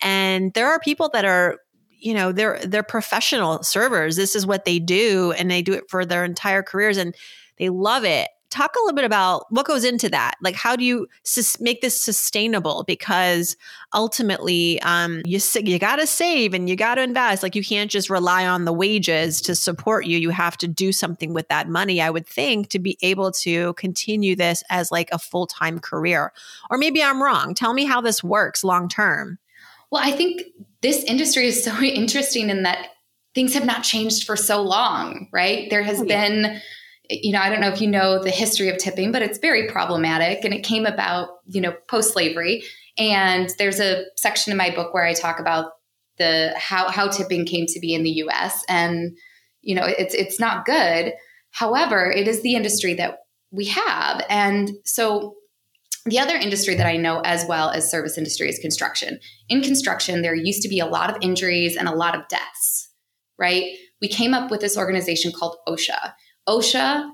And 0.00 0.52
there 0.54 0.68
are 0.68 0.78
people 0.78 1.10
that 1.12 1.24
are 1.24 1.58
you 2.04 2.12
know 2.12 2.32
they're 2.32 2.60
they're 2.64 2.82
professional 2.82 3.62
servers. 3.62 4.16
This 4.16 4.36
is 4.36 4.46
what 4.46 4.64
they 4.64 4.78
do 4.78 5.32
and 5.32 5.50
they 5.50 5.62
do 5.62 5.72
it 5.72 5.88
for 5.88 6.04
their 6.04 6.24
entire 6.24 6.62
careers 6.62 6.98
and 6.98 7.14
they 7.58 7.70
love 7.70 8.04
it. 8.04 8.28
Talk 8.50 8.76
a 8.76 8.78
little 8.80 8.94
bit 8.94 9.04
about 9.04 9.46
what 9.50 9.66
goes 9.66 9.84
into 9.84 10.08
that. 10.10 10.34
Like 10.42 10.54
how 10.54 10.76
do 10.76 10.84
you 10.84 11.08
sus- 11.22 11.58
make 11.60 11.80
this 11.80 12.00
sustainable? 12.00 12.84
Because 12.86 13.56
ultimately 13.94 14.80
um, 14.82 15.22
you 15.24 15.40
you 15.62 15.78
got 15.78 15.96
to 15.96 16.06
save 16.06 16.52
and 16.52 16.68
you 16.68 16.76
got 16.76 16.96
to 16.96 17.02
invest. 17.02 17.42
Like 17.42 17.56
you 17.56 17.64
can't 17.64 17.90
just 17.90 18.10
rely 18.10 18.46
on 18.46 18.66
the 18.66 18.72
wages 18.72 19.40
to 19.40 19.54
support 19.54 20.06
you. 20.06 20.18
You 20.18 20.30
have 20.30 20.58
to 20.58 20.68
do 20.68 20.92
something 20.92 21.32
with 21.32 21.48
that 21.48 21.68
money 21.68 22.02
i 22.02 22.10
would 22.10 22.26
think 22.26 22.68
to 22.68 22.78
be 22.78 22.98
able 23.00 23.32
to 23.32 23.72
continue 23.74 24.36
this 24.36 24.62
as 24.68 24.92
like 24.92 25.08
a 25.10 25.18
full-time 25.18 25.78
career. 25.78 26.32
Or 26.70 26.76
maybe 26.76 27.02
i'm 27.02 27.22
wrong. 27.22 27.54
Tell 27.54 27.72
me 27.72 27.86
how 27.86 28.02
this 28.02 28.22
works 28.22 28.62
long 28.62 28.90
term 28.90 29.38
well, 29.94 30.02
I 30.04 30.10
think 30.10 30.42
this 30.82 31.04
industry 31.04 31.46
is 31.46 31.62
so 31.62 31.78
interesting 31.80 32.50
in 32.50 32.64
that 32.64 32.88
things 33.32 33.54
have 33.54 33.64
not 33.64 33.84
changed 33.84 34.26
for 34.26 34.34
so 34.34 34.60
long, 34.60 35.28
right? 35.32 35.70
There 35.70 35.84
has 35.84 36.00
oh, 36.00 36.04
yeah. 36.04 36.28
been, 36.28 36.60
you 37.08 37.32
know, 37.32 37.40
I 37.40 37.48
don't 37.48 37.60
know 37.60 37.68
if 37.68 37.80
you 37.80 37.86
know 37.86 38.20
the 38.20 38.30
history 38.30 38.68
of 38.68 38.78
tipping, 38.78 39.12
but 39.12 39.22
it's 39.22 39.38
very 39.38 39.68
problematic 39.68 40.44
and 40.44 40.52
it 40.52 40.64
came 40.64 40.84
about, 40.84 41.28
you 41.46 41.60
know, 41.60 41.76
post 41.88 42.12
slavery. 42.12 42.64
And 42.98 43.50
there's 43.56 43.78
a 43.78 44.04
section 44.16 44.50
in 44.50 44.56
my 44.56 44.74
book 44.74 44.92
where 44.92 45.04
I 45.04 45.14
talk 45.14 45.38
about 45.38 45.70
the 46.18 46.52
how 46.56 46.90
how 46.90 47.08
tipping 47.08 47.44
came 47.46 47.66
to 47.66 47.80
be 47.80 47.94
in 47.94 48.02
the 48.02 48.22
US 48.24 48.64
and 48.68 49.16
you 49.62 49.74
know 49.74 49.84
it's 49.84 50.14
it's 50.14 50.38
not 50.38 50.64
good 50.64 51.12
however 51.50 52.08
it 52.08 52.28
is 52.28 52.40
the 52.42 52.54
industry 52.54 52.94
that 52.94 53.18
we 53.50 53.64
have 53.64 54.24
and 54.28 54.70
so 54.84 55.34
the 56.06 56.18
other 56.18 56.36
industry 56.36 56.74
that 56.74 56.86
I 56.86 56.96
know 56.96 57.20
as 57.20 57.46
well 57.46 57.70
as 57.70 57.90
service 57.90 58.18
industry 58.18 58.48
is 58.48 58.58
construction. 58.58 59.18
In 59.48 59.62
construction, 59.62 60.22
there 60.22 60.34
used 60.34 60.62
to 60.62 60.68
be 60.68 60.78
a 60.78 60.86
lot 60.86 61.10
of 61.10 61.16
injuries 61.22 61.76
and 61.76 61.88
a 61.88 61.94
lot 61.94 62.14
of 62.14 62.28
deaths, 62.28 62.90
right? 63.38 63.76
We 64.02 64.08
came 64.08 64.34
up 64.34 64.50
with 64.50 64.60
this 64.60 64.76
organization 64.76 65.32
called 65.32 65.56
OSHA. 65.66 66.12
OSHA 66.46 67.10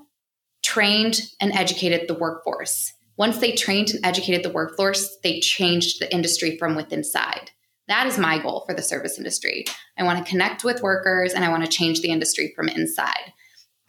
trained 0.63 1.21
and 1.39 1.53
educated 1.53 2.07
the 2.07 2.13
workforce. 2.13 2.91
Once 3.17 3.37
they 3.37 3.53
trained 3.53 3.91
and 3.91 4.05
educated 4.05 4.43
the 4.43 4.51
workforce, 4.51 5.17
they 5.23 5.39
changed 5.39 5.99
the 5.99 6.13
industry 6.13 6.57
from 6.57 6.75
within 6.75 7.03
side. 7.03 7.51
That 7.87 8.07
is 8.07 8.17
my 8.17 8.39
goal 8.39 8.63
for 8.65 8.73
the 8.73 8.81
service 8.81 9.17
industry. 9.17 9.65
I 9.97 10.03
want 10.03 10.23
to 10.23 10.29
connect 10.29 10.63
with 10.63 10.81
workers 10.81 11.33
and 11.33 11.43
I 11.43 11.49
want 11.49 11.63
to 11.63 11.69
change 11.69 12.01
the 12.01 12.09
industry 12.09 12.53
from 12.55 12.67
inside. 12.69 13.33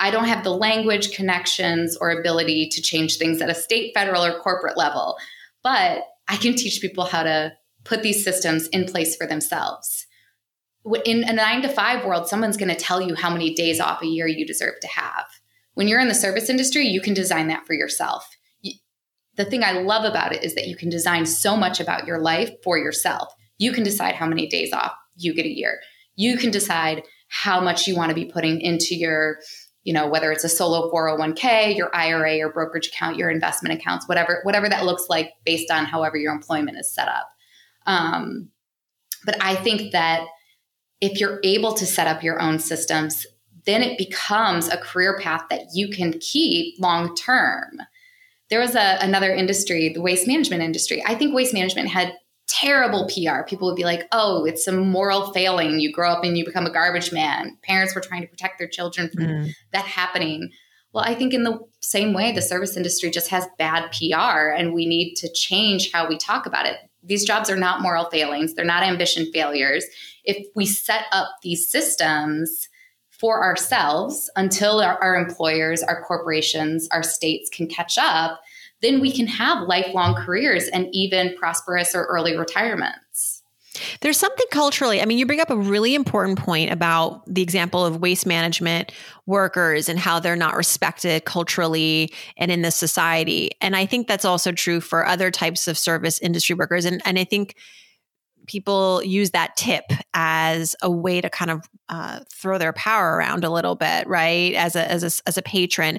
I 0.03 0.11
don't 0.11 0.25
have 0.25 0.43
the 0.43 0.51
language, 0.51 1.15
connections, 1.15 1.97
or 1.97 2.11
ability 2.11 2.69
to 2.71 2.83
change 2.83 3.19
things 3.19 3.41
at 3.41 3.49
a 3.49 3.55
state, 3.55 3.95
federal, 3.95 4.25
or 4.25 4.41
corporate 4.41 4.77
level, 4.77 5.17
but 5.63 6.03
I 6.27 6.37
can 6.37 6.57
teach 6.57 6.81
people 6.81 7.05
how 7.05 7.23
to 7.23 7.53
put 7.85 8.03
these 8.03 8.25
systems 8.25 8.67
in 8.69 8.85
place 8.85 9.15
for 9.15 9.29
themselves. 9.29 10.07
In 11.05 11.23
a 11.23 11.33
nine 11.33 11.63
to 11.63 11.69
five 11.69 12.05
world, 12.05 12.27
someone's 12.27 12.57
going 12.57 12.69
to 12.69 12.75
tell 12.75 13.01
you 13.01 13.15
how 13.15 13.31
many 13.31 13.55
days 13.55 13.79
off 13.79 14.03
a 14.03 14.07
year 14.07 14.27
you 14.27 14.45
deserve 14.45 14.75
to 14.81 14.89
have. 14.89 15.27
When 15.75 15.87
you're 15.87 16.01
in 16.01 16.09
the 16.09 16.15
service 16.15 16.51
industry, 16.51 16.85
you 16.85 17.01
can 17.01 17.15
design 17.15 17.47
that 17.47 17.65
for 17.65 17.75
yourself. 17.75 18.29
The 19.37 19.45
thing 19.45 19.63
I 19.63 19.73
love 19.73 20.05
about 20.05 20.35
it 20.35 20.43
is 20.43 20.57
that 20.57 20.67
you 20.67 20.77
can 20.77 20.91
design 20.91 21.27
so 21.27 21.57
much 21.57 21.79
about 21.79 22.09
your 22.09 22.19
life 22.19 22.51
for 22.65 22.77
yourself. 22.77 23.33
You 23.57 23.71
can 23.71 23.85
decide 23.85 24.17
how 24.17 24.27
many 24.27 24.49
days 24.49 24.73
off 24.73 24.95
you 25.15 25.33
get 25.33 25.47
a 25.47 25.57
year. 25.57 25.79
You 26.17 26.37
can 26.37 26.51
decide 26.51 27.05
how 27.29 27.61
much 27.61 27.87
you 27.87 27.97
want 27.97 28.11
to 28.11 28.17
be 28.17 28.27
putting 28.27 28.61
into 28.61 28.97
your 28.97 29.39
you 29.85 29.93
know 29.93 30.07
whether 30.07 30.31
it's 30.33 30.45
a 30.45 30.49
solo 30.49 30.91
401k 30.91 31.77
your 31.77 31.95
ira 31.95 32.37
your 32.37 32.53
brokerage 32.53 32.89
account 32.89 33.17
your 33.17 33.31
investment 33.31 33.79
accounts 33.79 34.09
whatever 34.09 34.41
whatever 34.45 34.69
that 34.69 34.85
looks 34.85 35.07
like 35.09 35.33
based 35.45 35.71
on 35.71 35.85
however 35.85 36.17
your 36.17 36.33
employment 36.33 36.79
is 36.79 36.93
set 36.93 37.09
up. 37.09 37.29
Um, 37.87 38.49
but 39.25 39.37
i 39.43 39.55
think 39.55 39.93
that 39.93 40.25
if 41.01 41.19
you're 41.19 41.41
able 41.43 41.73
to 41.75 41.87
set 41.87 42.07
up 42.07 42.23
your 42.23 42.41
own 42.41 42.59
systems 42.59 43.27
then 43.65 43.83
it 43.83 43.97
becomes 43.97 44.69
a 44.69 44.77
career 44.77 45.19
path 45.21 45.43
that 45.51 45.67
you 45.73 45.89
can 45.89 46.13
keep 46.21 46.79
long 46.81 47.15
term 47.15 47.79
there 48.53 48.61
was 48.61 48.75
a, 48.75 48.99
another 49.01 49.33
industry 49.33 49.89
the 49.89 50.03
waste 50.03 50.27
management 50.27 50.63
industry. 50.63 51.03
I 51.07 51.15
think 51.15 51.35
waste 51.35 51.55
management 51.55 51.89
had 51.89 52.13
terrible 52.63 53.09
PR. 53.09 53.43
People 53.43 53.69
would 53.69 53.77
be 53.77 53.85
like, 53.85 54.07
oh, 54.13 54.45
it's 54.45 54.67
a 54.67 54.73
moral 54.73 55.33
failing. 55.33 55.81
You 55.81 55.93
grow 55.93 56.11
up 56.11 56.25
and 56.25 56.37
you 56.37 56.45
become 56.45 56.67
a 56.67 56.73
garbage 56.73 57.13
man. 57.13 57.57
Parents 57.63 57.95
were 57.95 58.01
trying 58.01 58.23
to 58.23 58.29
protect 58.29 58.59
their 58.59 58.69
children 58.69 59.09
from 59.11 59.25
mm. 59.25 59.51
that 59.73 59.85
happening. 59.85 60.51
Well, 60.93 61.05
I 61.07 61.15
think 61.15 61.33
in 61.33 61.45
the 61.45 61.59
same 61.81 62.13
way, 62.13 62.33
the 62.33 62.43
service 62.43 62.77
industry 62.77 63.11
just 63.11 63.29
has 63.29 63.47
bad 63.59 63.91
PR 63.93 64.51
and 64.51 64.75
we 64.75 64.87
need 64.87 65.15
to 65.17 65.33
change 65.33 65.91
how 65.93 66.09
we 66.09 66.19
talk 66.19 66.47
about 66.47 66.67
it. 66.67 66.77
These 67.03 67.25
jobs 67.25 67.51
are 67.51 67.57
not 67.57 67.81
moral 67.81 68.09
failings, 68.11 68.55
they're 68.55 68.65
not 68.65 68.85
ambition 68.85 69.31
failures. 69.33 69.85
If 70.25 70.47
we 70.55 70.67
set 70.67 71.07
up 71.11 71.29
these 71.43 71.69
systems, 71.69 72.69
for 73.23 73.45
ourselves 73.45 74.29
until 74.35 74.81
our, 74.81 75.01
our 75.01 75.15
employers, 75.15 75.81
our 75.81 76.03
corporations, 76.03 76.89
our 76.91 77.05
states 77.05 77.49
can 77.49 77.69
catch 77.69 77.97
up, 77.97 78.41
then 78.83 79.01
we 79.01 79.13
can 79.13 79.27
have 79.27 79.67
lifelong 79.67 80.15
careers 80.15 80.69
and 80.69 80.89
even 80.93 81.35
prosperous 81.37 81.95
or 81.95 82.05
early 82.05 82.37
retirements. 82.37 83.43
There's 84.01 84.19
something 84.19 84.47
culturally, 84.51 85.01
I 85.01 85.07
mean, 85.07 85.19
you 85.19 85.25
bring 85.25 85.41
up 85.41 85.51
a 85.51 85.57
really 85.57 85.95
important 85.95 86.39
point 86.39 86.71
about 86.71 87.23
the 87.27 87.41
example 87.41 87.87
of 87.87 88.03
waste 88.03 88.27
management 88.27 88.93
workers 89.27 89.89
and 89.89 89.99
how 89.99 90.21
they're 90.21 90.37
not 90.37 90.57
respected 90.57 91.25
culturally 91.25 92.13
and 92.37 92.51
in 92.51 92.63
the 92.63 92.71
society. 92.71 93.51
And 93.61 93.75
I 93.75 93.87
think 93.87 94.09
that's 94.09 94.27
also 94.27 94.53
true 94.53 94.81
for 94.81 95.07
other 95.07 95.31
types 95.31 95.69
of 95.69 95.79
service 95.79 96.19
industry 96.19 96.55
workers. 96.55 96.85
And, 96.85 97.01
and 97.07 97.19
I 97.19 97.25
think 97.25 97.57
people 98.47 99.03
use 99.05 99.31
that 99.31 99.57
tip 99.57 99.85
as 100.13 100.77
a 100.83 100.91
way 100.91 101.21
to 101.21 101.31
kind 101.31 101.51
of 101.51 101.63
uh, 101.89 102.21
throw 102.31 102.59
their 102.59 102.73
power 102.73 103.17
around 103.17 103.45
a 103.45 103.51
little 103.51 103.77
bit, 103.77 104.07
right? 104.07 104.55
As 104.55 104.77
a, 104.77 104.91
as 104.91 105.03
a, 105.03 105.29
as 105.29 105.39
a 105.39 105.43
patron. 105.43 105.99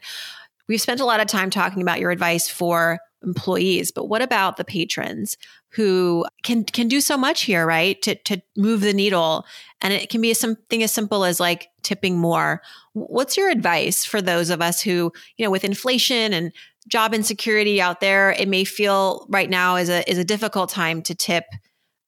We've 0.67 0.82
spent 0.82 0.99
a 0.99 1.06
lot 1.06 1.19
of 1.19 1.28
time 1.28 1.49
talking 1.49 1.82
about 1.82 1.99
your 1.99 2.12
advice 2.12 2.47
for 2.47 2.99
employees, 3.23 3.91
but 3.91 4.10
what 4.10 4.21
about 4.21 4.58
the 4.58 4.65
patrons 4.65 5.38
who 5.69 6.26
can 6.43 6.63
can 6.63 6.88
do 6.88 7.02
so 7.02 7.17
much 7.17 7.43
here, 7.43 7.65
right? 7.65 8.02
To 8.04 8.15
to 8.15 8.41
move 8.56 8.82
the 8.82 8.93
needle, 8.93 9.45
and 9.82 9.93
it 9.93 10.10
can 10.10 10.21
be 10.21 10.34
something 10.34 10.84
as 10.84 10.91
simple 10.91 11.26
as 11.26 11.39
like 11.39 11.69
tipping 11.82 12.17
more. 12.17 12.62
What's 12.93 13.38
your 13.38 13.49
advice 13.49 14.06
for 14.06 14.21
those 14.21 14.49
of 14.49 14.62
us 14.62 14.82
who, 14.82 15.12
you 15.38 15.45
know, 15.45 15.52
with 15.52 15.63
inflation 15.63 16.34
and 16.34 16.52
job 16.88 17.13
insecurity 17.13 17.82
out 17.82 18.02
there, 18.02 18.32
it 18.32 18.47
may 18.47 18.65
feel 18.65 19.26
right 19.30 19.49
now 19.49 19.78
is 19.78 19.89
a 19.89 20.10
is 20.10 20.17
a 20.17 20.23
difficult 20.26 20.69
time 20.69 21.02
to 21.04 21.15
tip 21.15 21.45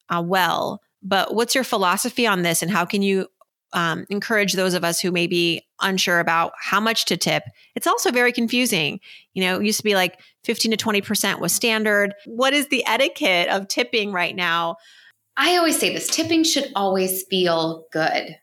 uh, 0.08 0.22
well. 0.24 0.80
but 1.02 1.34
what's 1.34 1.54
your 1.54 1.64
philosophy 1.64 2.26
on 2.26 2.42
this 2.42 2.62
and 2.62 2.70
how 2.70 2.84
can 2.84 3.02
you 3.02 3.26
um, 3.72 4.06
encourage 4.08 4.54
those 4.54 4.74
of 4.74 4.84
us 4.84 5.00
who 5.00 5.10
may 5.10 5.26
be 5.26 5.65
unsure 5.80 6.20
about 6.20 6.52
how 6.60 6.80
much 6.80 7.04
to 7.06 7.16
tip. 7.16 7.42
It's 7.74 7.86
also 7.86 8.10
very 8.10 8.32
confusing. 8.32 9.00
You 9.34 9.44
know, 9.44 9.60
it 9.60 9.66
used 9.66 9.78
to 9.78 9.84
be 9.84 9.94
like 9.94 10.20
15 10.44 10.70
to 10.72 10.76
20% 10.76 11.40
was 11.40 11.52
standard. 11.52 12.14
What 12.24 12.52
is 12.52 12.68
the 12.68 12.84
etiquette 12.86 13.48
of 13.48 13.68
tipping 13.68 14.12
right 14.12 14.34
now? 14.34 14.76
I 15.36 15.56
always 15.56 15.78
say 15.78 15.92
this 15.92 16.08
tipping 16.08 16.44
should 16.44 16.72
always 16.74 17.24
feel 17.28 17.86
good. 17.92 18.36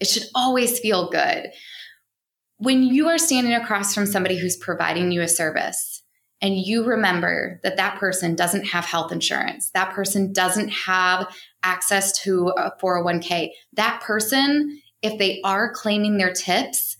It 0.00 0.08
should 0.08 0.24
always 0.34 0.80
feel 0.80 1.10
good. 1.10 1.50
When 2.58 2.82
you 2.82 3.08
are 3.08 3.18
standing 3.18 3.52
across 3.52 3.94
from 3.94 4.06
somebody 4.06 4.38
who's 4.38 4.56
providing 4.56 5.12
you 5.12 5.22
a 5.22 5.28
service 5.28 6.02
and 6.40 6.56
you 6.56 6.84
remember 6.84 7.60
that 7.62 7.76
that 7.76 7.98
person 7.98 8.34
doesn't 8.34 8.66
have 8.66 8.84
health 8.84 9.12
insurance, 9.12 9.70
that 9.74 9.92
person 9.92 10.32
doesn't 10.32 10.68
have 10.68 11.32
access 11.62 12.20
to 12.22 12.48
a 12.56 12.72
401k. 12.82 13.50
That 13.74 14.02
person, 14.02 14.80
if 15.04 15.18
they 15.18 15.40
are 15.42 15.72
claiming 15.72 16.16
their 16.16 16.32
tips, 16.32 16.96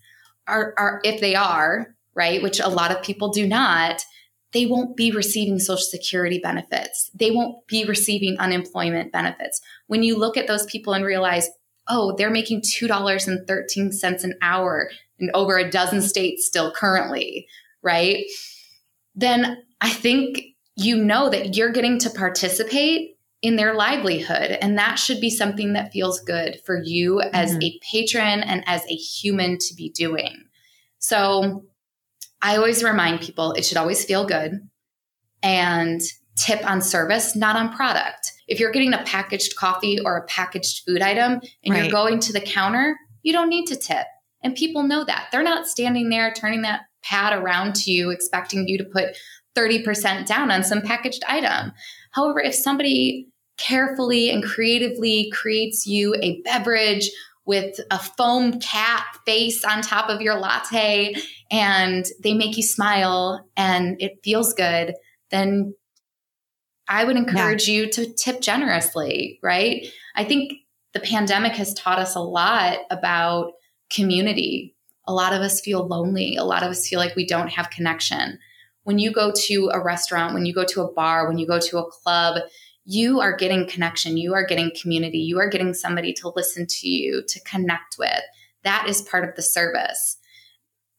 are, 0.47 0.75
are 0.77 1.01
if 1.05 1.21
they 1.21 1.35
are, 1.35 1.97
right, 2.15 2.43
which 2.43 2.61
a 2.61 2.69
lot 2.69 2.93
of 2.93 3.03
people 3.03 3.31
do 3.31 3.47
not, 3.47 4.05
they 4.53 4.67
won't 4.67 4.97
be 4.97 5.11
receiving 5.11 5.59
social 5.59 5.85
security 5.85 6.39
benefits. 6.39 7.11
They 7.15 7.31
won't 7.31 7.67
be 7.67 7.85
receiving 7.85 8.39
unemployment 8.39 9.11
benefits. 9.11 9.61
When 9.87 10.03
you 10.03 10.17
look 10.17 10.37
at 10.37 10.47
those 10.47 10.67
people 10.67 10.93
and 10.93 11.05
realize, 11.05 11.49
oh, 11.89 12.15
they're 12.17 12.31
making 12.31 12.61
$2.13 12.61 14.25
an 14.25 14.35
hour 14.43 14.91
in 15.19 15.31
over 15.33 15.57
a 15.57 15.71
dozen 15.71 16.03
states 16.03 16.47
still 16.47 16.73
currently, 16.73 17.49
right? 17.83 18.25
Then 19.15 19.63
I 19.81 19.89
think 19.89 20.43
you 20.77 20.97
know 20.97 21.31
that 21.31 21.57
you're 21.57 21.73
getting 21.73 21.99
to 22.01 22.11
participate 22.11 23.14
in 23.45 23.57
their 23.57 23.75
livelihood. 23.75 24.57
And 24.63 24.79
that 24.79 24.95
should 24.95 25.21
be 25.21 25.29
something 25.29 25.75
that 25.75 25.93
feels 25.93 26.19
good 26.19 26.61
for 26.65 26.81
you 26.83 27.21
as 27.21 27.51
mm-hmm. 27.51 27.63
a 27.63 27.81
patron 27.93 28.43
and 28.43 28.65
as 28.67 28.83
a 28.87 28.95
human 28.95 29.59
to 29.59 29.75
be 29.75 29.91
doing. 29.91 30.45
So 30.99 31.67
I 32.41 32.57
always 32.57 32.83
remind 32.83 33.21
people 33.21 33.53
it 33.53 33.67
should 33.67 33.77
always 33.77 34.03
feel 34.03 34.25
good 34.25 34.67
and 35.43 36.01
tip 36.39 36.67
on 36.69 36.81
service, 36.81 37.37
not 37.37 37.55
on 37.55 37.75
product. 37.75 38.33
If 38.49 38.61
you're 38.61 38.73
getting 38.73 38.95
a 38.95 39.05
packaged 39.05 39.57
coffee 39.57 40.01
or 40.03 40.17
a 40.17 40.25
packaged 40.25 40.83
food 40.87 41.03
item 41.03 41.43
and 41.65 41.75
right. 41.75 41.83
you're 41.83 41.93
going 41.93 42.21
to 42.21 42.33
the 42.33 42.41
counter, 42.41 42.97
you 43.23 43.35
don't 43.35 43.51
need 43.51 43.67
to 43.67 43.77
tip. 43.77 44.07
And 44.43 44.55
people 44.55 44.85
know 44.85 45.05
that. 45.05 45.29
They're 45.31 45.43
not 45.43 45.67
standing 45.67 46.09
there 46.09 46.33
turning 46.33 46.63
that 46.63 46.81
pad 47.03 47.39
around 47.39 47.75
to 47.75 47.91
you, 47.91 48.09
expecting 48.09 48.67
you 48.67 48.79
to 48.79 48.85
put 48.85 49.19
30% 49.55 50.25
down 50.25 50.51
on 50.51 50.65
some 50.65 50.81
packaged 50.81 51.23
item. 51.29 51.73
However, 52.13 52.41
if 52.41 52.55
somebody 52.55 53.29
carefully 53.57 54.31
and 54.31 54.43
creatively 54.43 55.31
creates 55.33 55.87
you 55.87 56.15
a 56.23 56.41
beverage 56.43 57.11
with 57.47 57.79
a 57.91 57.99
foam 57.99 58.59
cat 58.59 59.05
face 59.27 59.65
on 59.65 59.83
top 59.83 60.09
of 60.09 60.23
your 60.23 60.39
latte 60.39 61.15
and 61.51 62.07
they 62.23 62.35
make 62.35 62.57
you 62.57 62.63
smile 62.63 63.47
and 63.57 64.01
it 64.01 64.19
feels 64.25 64.55
good, 64.55 64.95
then 65.31 65.75
I 66.89 67.05
would 67.05 67.17
encourage 67.17 67.69
yeah. 67.69 67.75
you 67.75 67.91
to 67.93 68.13
tip 68.13 68.41
generously, 68.41 69.39
right? 69.43 69.87
I 70.17 70.25
think 70.25 70.55
the 70.93 71.01
pandemic 71.01 71.53
has 71.53 71.75
taught 71.75 71.99
us 71.99 72.15
a 72.15 72.21
lot 72.21 72.79
about 72.91 73.53
community. 73.91 74.75
A 75.07 75.13
lot 75.13 75.33
of 75.33 75.41
us 75.41 75.61
feel 75.61 75.87
lonely. 75.87 76.37
A 76.37 76.45
lot 76.45 76.63
of 76.63 76.71
us 76.71 76.89
feel 76.89 76.99
like 76.99 77.17
we 77.17 77.27
don't 77.27 77.49
have 77.49 77.71
connection. 77.71 78.39
When 78.85 78.99
you 78.99 79.13
go 79.13 79.33
to 79.47 79.71
a 79.73 79.83
restaurant, 79.83 80.35
when 80.35 80.47
you 80.47 80.55
go 80.55 80.65
to 80.65 80.83
a 80.83 80.93
bar, 80.93 81.29
when 81.29 81.39
you 81.39 81.47
go 81.47 81.59
to 81.59 81.79
a 81.79 81.91
club, 81.91 82.43
you 82.85 83.21
are 83.21 83.35
getting 83.35 83.67
connection, 83.67 84.17
you 84.17 84.35
are 84.35 84.47
getting 84.47 84.71
community, 84.81 85.19
you 85.19 85.39
are 85.39 85.49
getting 85.49 85.75
somebody 85.75 86.13
to 86.15 86.33
listen 86.37 86.67
to 86.69 86.89
you, 86.89 87.23
to 87.29 87.41
connect 87.41 87.97
with. 87.99 88.21
That 88.63 88.87
is 88.89 89.03
part 89.03 89.29
of 89.29 89.35
the 89.37 89.43
service. 89.43 90.19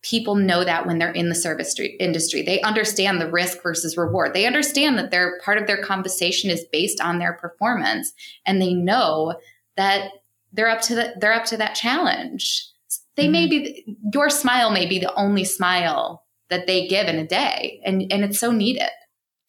People 0.02 0.36
know 0.36 0.64
that 0.64 0.86
when 0.86 1.00
they're 1.00 1.12
in 1.12 1.30
the 1.30 1.36
service 1.36 1.76
industry. 2.00 2.44
They 2.44 2.62
understand 2.62 3.20
the 3.20 3.30
risk 3.30 3.62
versus 3.64 3.98
reward. 3.98 4.34
They 4.34 4.46
understand 4.46 4.98
that 4.98 5.10
their 5.12 5.40
part 5.44 5.58
of 5.58 5.68
their 5.68 5.82
conversation 5.82 6.50
is 6.50 6.66
based 6.72 7.02
on 7.02 7.18
their 7.18 7.34
performance 7.34 8.14
and 8.46 8.62
they 8.62 8.74
know 8.74 9.40
that 9.78 10.10
they're 10.54 10.70
up 10.70 10.82
to 10.82 10.96
the, 10.96 11.14
they're 11.20 11.34
up 11.34 11.46
to 11.46 11.58
that 11.58 11.76
challenge. 11.76 12.68
They 13.16 13.24
mm-hmm. 13.24 13.32
may 13.32 13.48
be 13.48 13.98
your 14.14 14.30
smile 14.30 14.72
may 14.72 14.86
be 14.86 15.00
the 15.00 15.14
only 15.16 15.44
smile 15.44 16.24
that 16.50 16.68
they 16.68 16.88
give 16.88 17.08
in 17.08 17.18
a 17.18 17.28
day 17.28 17.82
and 17.84 18.02
and 18.12 18.24
it's 18.24 18.40
so 18.40 18.52
needed. 18.52 18.90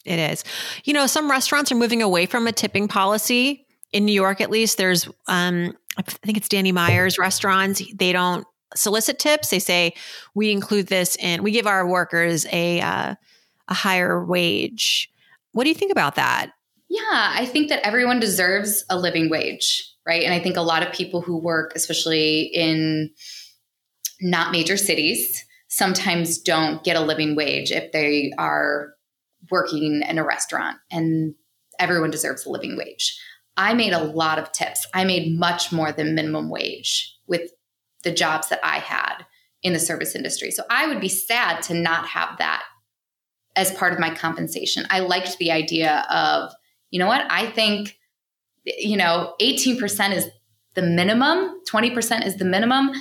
It 0.07 0.19
is. 0.19 0.45
You 0.85 0.93
know, 0.93 1.07
some 1.07 1.31
restaurants 1.31 1.73
are 1.73 1.77
moving 1.77 2.01
away 2.01 2.27
from 2.27 2.47
a 2.47 2.53
tipping 2.53 2.89
policy. 2.89 3.67
In 3.93 4.05
New 4.05 4.13
York, 4.13 4.41
at 4.41 4.51
least, 4.51 4.79
there's, 4.79 5.09
um, 5.27 5.77
I 5.97 6.03
think 6.03 6.37
it's 6.37 6.49
Danny 6.49 6.73
Meyer's 6.73 7.19
restaurants. 7.19 7.83
They 7.95 8.13
don't 8.13 8.47
solicit 8.75 9.19
tips. 9.19 9.51
They 9.51 9.59
say 9.59 9.95
we 10.35 10.51
include 10.53 10.89
this 10.89 11.17
in. 11.17 11.43
We 11.43 11.51
give 11.51 11.67
our 11.67 11.87
workers 11.87 12.47
a 12.53 12.81
uh, 12.81 13.15
a 13.69 13.75
higher 13.75 14.25
wage. 14.25 15.11
What 15.53 15.65
do 15.65 15.71
you 15.71 15.75
think 15.75 15.93
about 15.93 16.17
that? 16.17 16.53
Yeah, 16.89 17.33
I 17.35 17.47
think 17.47 17.69
that 17.69 17.85
everyone 17.85 18.21
deserves 18.21 18.85
a 18.89 18.99
living 18.99 19.29
wage, 19.29 19.93
right? 20.07 20.23
And 20.23 20.33
I 20.33 20.39
think 20.39 20.57
a 20.57 20.63
lot 20.63 20.87
of 20.87 20.93
people 20.93 21.21
who 21.21 21.37
work, 21.37 21.73
especially 21.75 22.43
in 22.43 23.11
not 24.21 24.53
major 24.53 24.77
cities, 24.77 25.45
sometimes 25.69 26.39
don't 26.39 26.85
get 26.85 26.97
a 26.97 27.01
living 27.01 27.35
wage 27.35 27.73
if 27.73 27.93
they 27.93 28.33
are 28.39 28.96
working 29.51 30.03
in 30.09 30.19
a 30.19 30.25
restaurant 30.25 30.79
and 30.91 31.35
everyone 31.79 32.11
deserves 32.11 32.47
a 32.47 32.51
living 32.51 32.77
wage. 32.77 33.19
I 33.57 33.75
made 33.75 33.93
a 33.93 34.05
lot 34.05 34.39
of 34.39 34.53
tips. 34.53 34.87
I 34.93 35.05
made 35.05 35.39
much 35.39 35.73
more 35.73 35.93
than 35.93 36.15
minimum 36.15 36.51
wage 36.51 37.17
with 37.27 37.51
the 38.05 38.13
jobs 38.13 38.49
that 38.49 38.61
I 38.63 38.79
had 38.79 39.25
in 39.63 39.73
the 39.73 39.79
service 39.79 40.15
industry. 40.15 40.51
So 40.51 40.63
I 40.71 40.87
would 40.87 41.01
be 41.01 41.09
sad 41.09 41.63
to 41.65 41.75
not 41.75 42.07
have 42.07 42.39
that 42.39 42.65
as 43.57 43.73
part 43.73 43.93
of 43.93 43.99
my 43.99 44.15
compensation. 44.15 44.87
I 44.91 45.01
liked 45.01 45.39
the 45.39 45.51
idea 45.51 46.07
of, 46.11 46.53
you 46.91 46.99
know 46.99 47.07
what? 47.07 47.27
I 47.31 47.47
think, 47.47 47.97
you 48.65 48.97
know, 48.97 49.35
18% 49.41 50.15
is 50.15 50.29
the 50.75 50.83
minimum, 50.83 51.61
20% 51.71 52.27
is 52.27 52.37
the 52.37 52.45
minimum. 52.45 52.93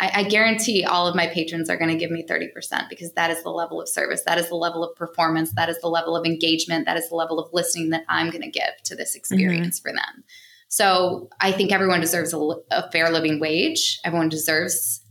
I, 0.00 0.10
I 0.14 0.22
guarantee 0.24 0.84
all 0.84 1.06
of 1.06 1.14
my 1.14 1.26
patrons 1.26 1.68
are 1.68 1.76
going 1.76 1.90
to 1.90 1.96
give 1.96 2.10
me 2.10 2.24
30% 2.28 2.88
because 2.88 3.12
that 3.12 3.30
is 3.30 3.42
the 3.42 3.50
level 3.50 3.80
of 3.80 3.88
service, 3.88 4.22
that 4.26 4.38
is 4.38 4.48
the 4.48 4.56
level 4.56 4.82
of 4.82 4.96
performance, 4.96 5.52
that 5.54 5.68
is 5.68 5.78
the 5.80 5.88
level 5.88 6.16
of 6.16 6.24
engagement, 6.24 6.86
that 6.86 6.96
is 6.96 7.10
the 7.10 7.16
level 7.16 7.38
of 7.38 7.52
listening 7.52 7.90
that 7.90 8.04
I'm 8.08 8.30
going 8.30 8.42
to 8.42 8.50
give 8.50 8.82
to 8.84 8.96
this 8.96 9.14
experience 9.14 9.78
mm-hmm. 9.78 9.90
for 9.90 9.94
them. 9.94 10.24
So 10.68 11.28
I 11.40 11.52
think 11.52 11.70
everyone 11.70 12.00
deserves 12.00 12.32
a, 12.32 12.38
a 12.70 12.90
fair 12.90 13.10
living 13.10 13.40
wage. 13.40 14.00
Everyone 14.04 14.30
deserves 14.30 15.04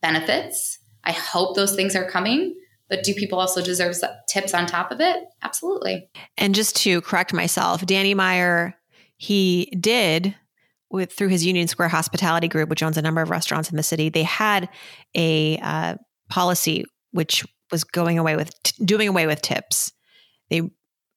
benefits. 0.00 0.78
I 1.04 1.12
hope 1.12 1.54
those 1.54 1.76
things 1.76 1.94
are 1.94 2.08
coming. 2.08 2.56
But 2.88 3.02
do 3.04 3.14
people 3.14 3.38
also 3.38 3.62
deserve 3.62 3.96
tips 4.28 4.54
on 4.54 4.66
top 4.66 4.90
of 4.90 5.00
it? 5.00 5.24
Absolutely. 5.42 6.08
And 6.36 6.54
just 6.54 6.76
to 6.76 7.00
correct 7.02 7.32
myself, 7.32 7.84
Danny 7.86 8.14
Meyer, 8.14 8.74
he 9.16 9.72
did 9.80 10.34
with 10.92 11.12
through 11.12 11.28
his 11.28 11.44
Union 11.44 11.66
Square 11.66 11.88
Hospitality 11.88 12.48
Group, 12.48 12.68
which 12.68 12.82
owns 12.82 12.96
a 12.96 13.02
number 13.02 13.22
of 13.22 13.30
restaurants 13.30 13.70
in 13.70 13.76
the 13.76 13.82
city, 13.82 14.08
they 14.08 14.22
had 14.22 14.68
a 15.16 15.58
uh, 15.58 15.96
policy 16.28 16.84
which 17.12 17.44
was 17.70 17.82
going 17.82 18.18
away 18.18 18.36
with 18.36 18.62
t- 18.62 18.84
doing 18.84 19.08
away 19.08 19.26
with 19.26 19.42
tips. 19.42 19.92
They 20.50 20.62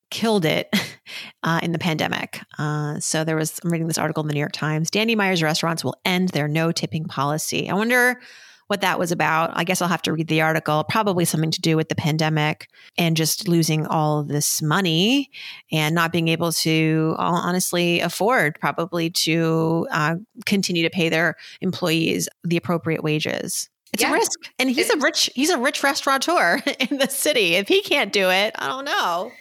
killed 0.10 0.46
it 0.46 0.70
uh, 1.44 1.60
in 1.62 1.74
the 1.74 1.80
pandemic. 1.80 2.40
Uh, 2.58 3.00
so 3.00 3.24
there 3.24 3.36
was 3.36 3.60
I'm 3.64 3.72
reading 3.72 3.88
this 3.88 3.98
article 3.98 4.24
in 4.24 4.28
the 4.28 4.34
New 4.34 4.40
York 4.40 4.54
Times. 4.54 4.90
Danny 4.90 5.16
Meyer's 5.16 5.44
restaurants 5.44 5.84
will 5.84 5.96
end 6.06 6.30
their 6.30 6.48
no 6.48 6.72
tipping 6.72 7.06
policy. 7.06 7.70
I 7.70 7.74
wonder 7.74 8.22
what 8.68 8.82
that 8.82 8.98
was 8.98 9.12
about. 9.12 9.52
I 9.54 9.64
guess 9.64 9.82
I'll 9.82 9.88
have 9.88 10.02
to 10.04 10.14
read 10.14 10.28
the 10.28 10.42
article. 10.42 10.84
Probably 10.90 11.26
something 11.26 11.52
to 11.52 11.62
do 11.62 11.78
with 11.78 11.90
the 11.90 11.96
pandemic 11.96 12.68
and 12.98 13.16
just 13.16 13.48
losing 13.48 13.86
all 13.86 14.24
this 14.24 14.62
money 14.62 15.30
and 15.72 15.94
not 15.94 16.12
being 16.12 16.28
able 16.28 16.52
to 16.52 17.16
all 17.18 17.36
honestly 17.36 18.00
afford 18.00 18.60
probably 18.60 19.10
to 19.12 19.88
uh, 19.92 20.16
continue 20.46 20.84
to 20.84 20.90
pay 20.90 21.10
their 21.10 21.36
employees 21.62 22.28
the 22.44 22.58
appropriate 22.58 23.04
wages. 23.04 23.70
It's 23.94 24.04
a 24.04 24.12
risk. 24.12 24.40
And 24.60 24.70
he's 24.70 24.90
a 24.90 24.98
rich 24.98 25.30
he's 25.36 25.50
a 25.52 25.58
rich 25.58 25.82
restaurateur 25.82 26.62
in 26.90 26.98
the 26.98 27.08
city. 27.08 27.56
If 27.56 27.68
he 27.68 27.82
can't 27.82 28.12
do 28.12 28.30
it, 28.30 28.54
I 28.58 28.68
don't 28.68 28.86
know 28.86 29.32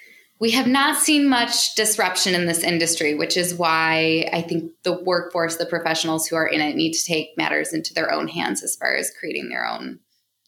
we 0.40 0.50
have 0.50 0.66
not 0.66 1.00
seen 1.00 1.28
much 1.28 1.74
disruption 1.74 2.34
in 2.34 2.46
this 2.46 2.62
industry, 2.62 3.14
which 3.14 3.36
is 3.36 3.54
why 3.54 4.28
I 4.32 4.42
think 4.42 4.72
the 4.82 5.00
workforce, 5.02 5.56
the 5.56 5.66
professionals 5.66 6.26
who 6.26 6.36
are 6.36 6.46
in 6.46 6.60
it, 6.60 6.74
need 6.74 6.92
to 6.92 7.04
take 7.04 7.36
matters 7.36 7.72
into 7.72 7.94
their 7.94 8.12
own 8.12 8.28
hands 8.28 8.62
as 8.62 8.76
far 8.76 8.94
as 8.94 9.12
creating 9.18 9.48
their 9.48 9.66
own. 9.66 10.00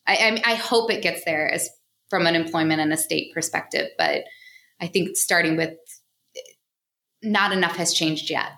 I, 0.07 0.41
I, 0.45 0.53
I 0.53 0.55
hope 0.57 0.91
it 0.91 1.03
gets 1.03 1.25
there 1.25 1.51
as 1.51 1.69
from 2.11 2.27
an 2.27 2.35
employment 2.35 2.81
and 2.81 2.93
a 2.93 2.97
state 2.97 3.33
perspective, 3.33 3.89
but 3.97 4.25
I 4.81 4.87
think 4.89 5.17
starting 5.17 5.57
with 5.57 5.75
not 7.23 7.53
enough 7.53 7.77
has 7.77 7.95
changed 7.95 8.29
yet. 8.29 8.51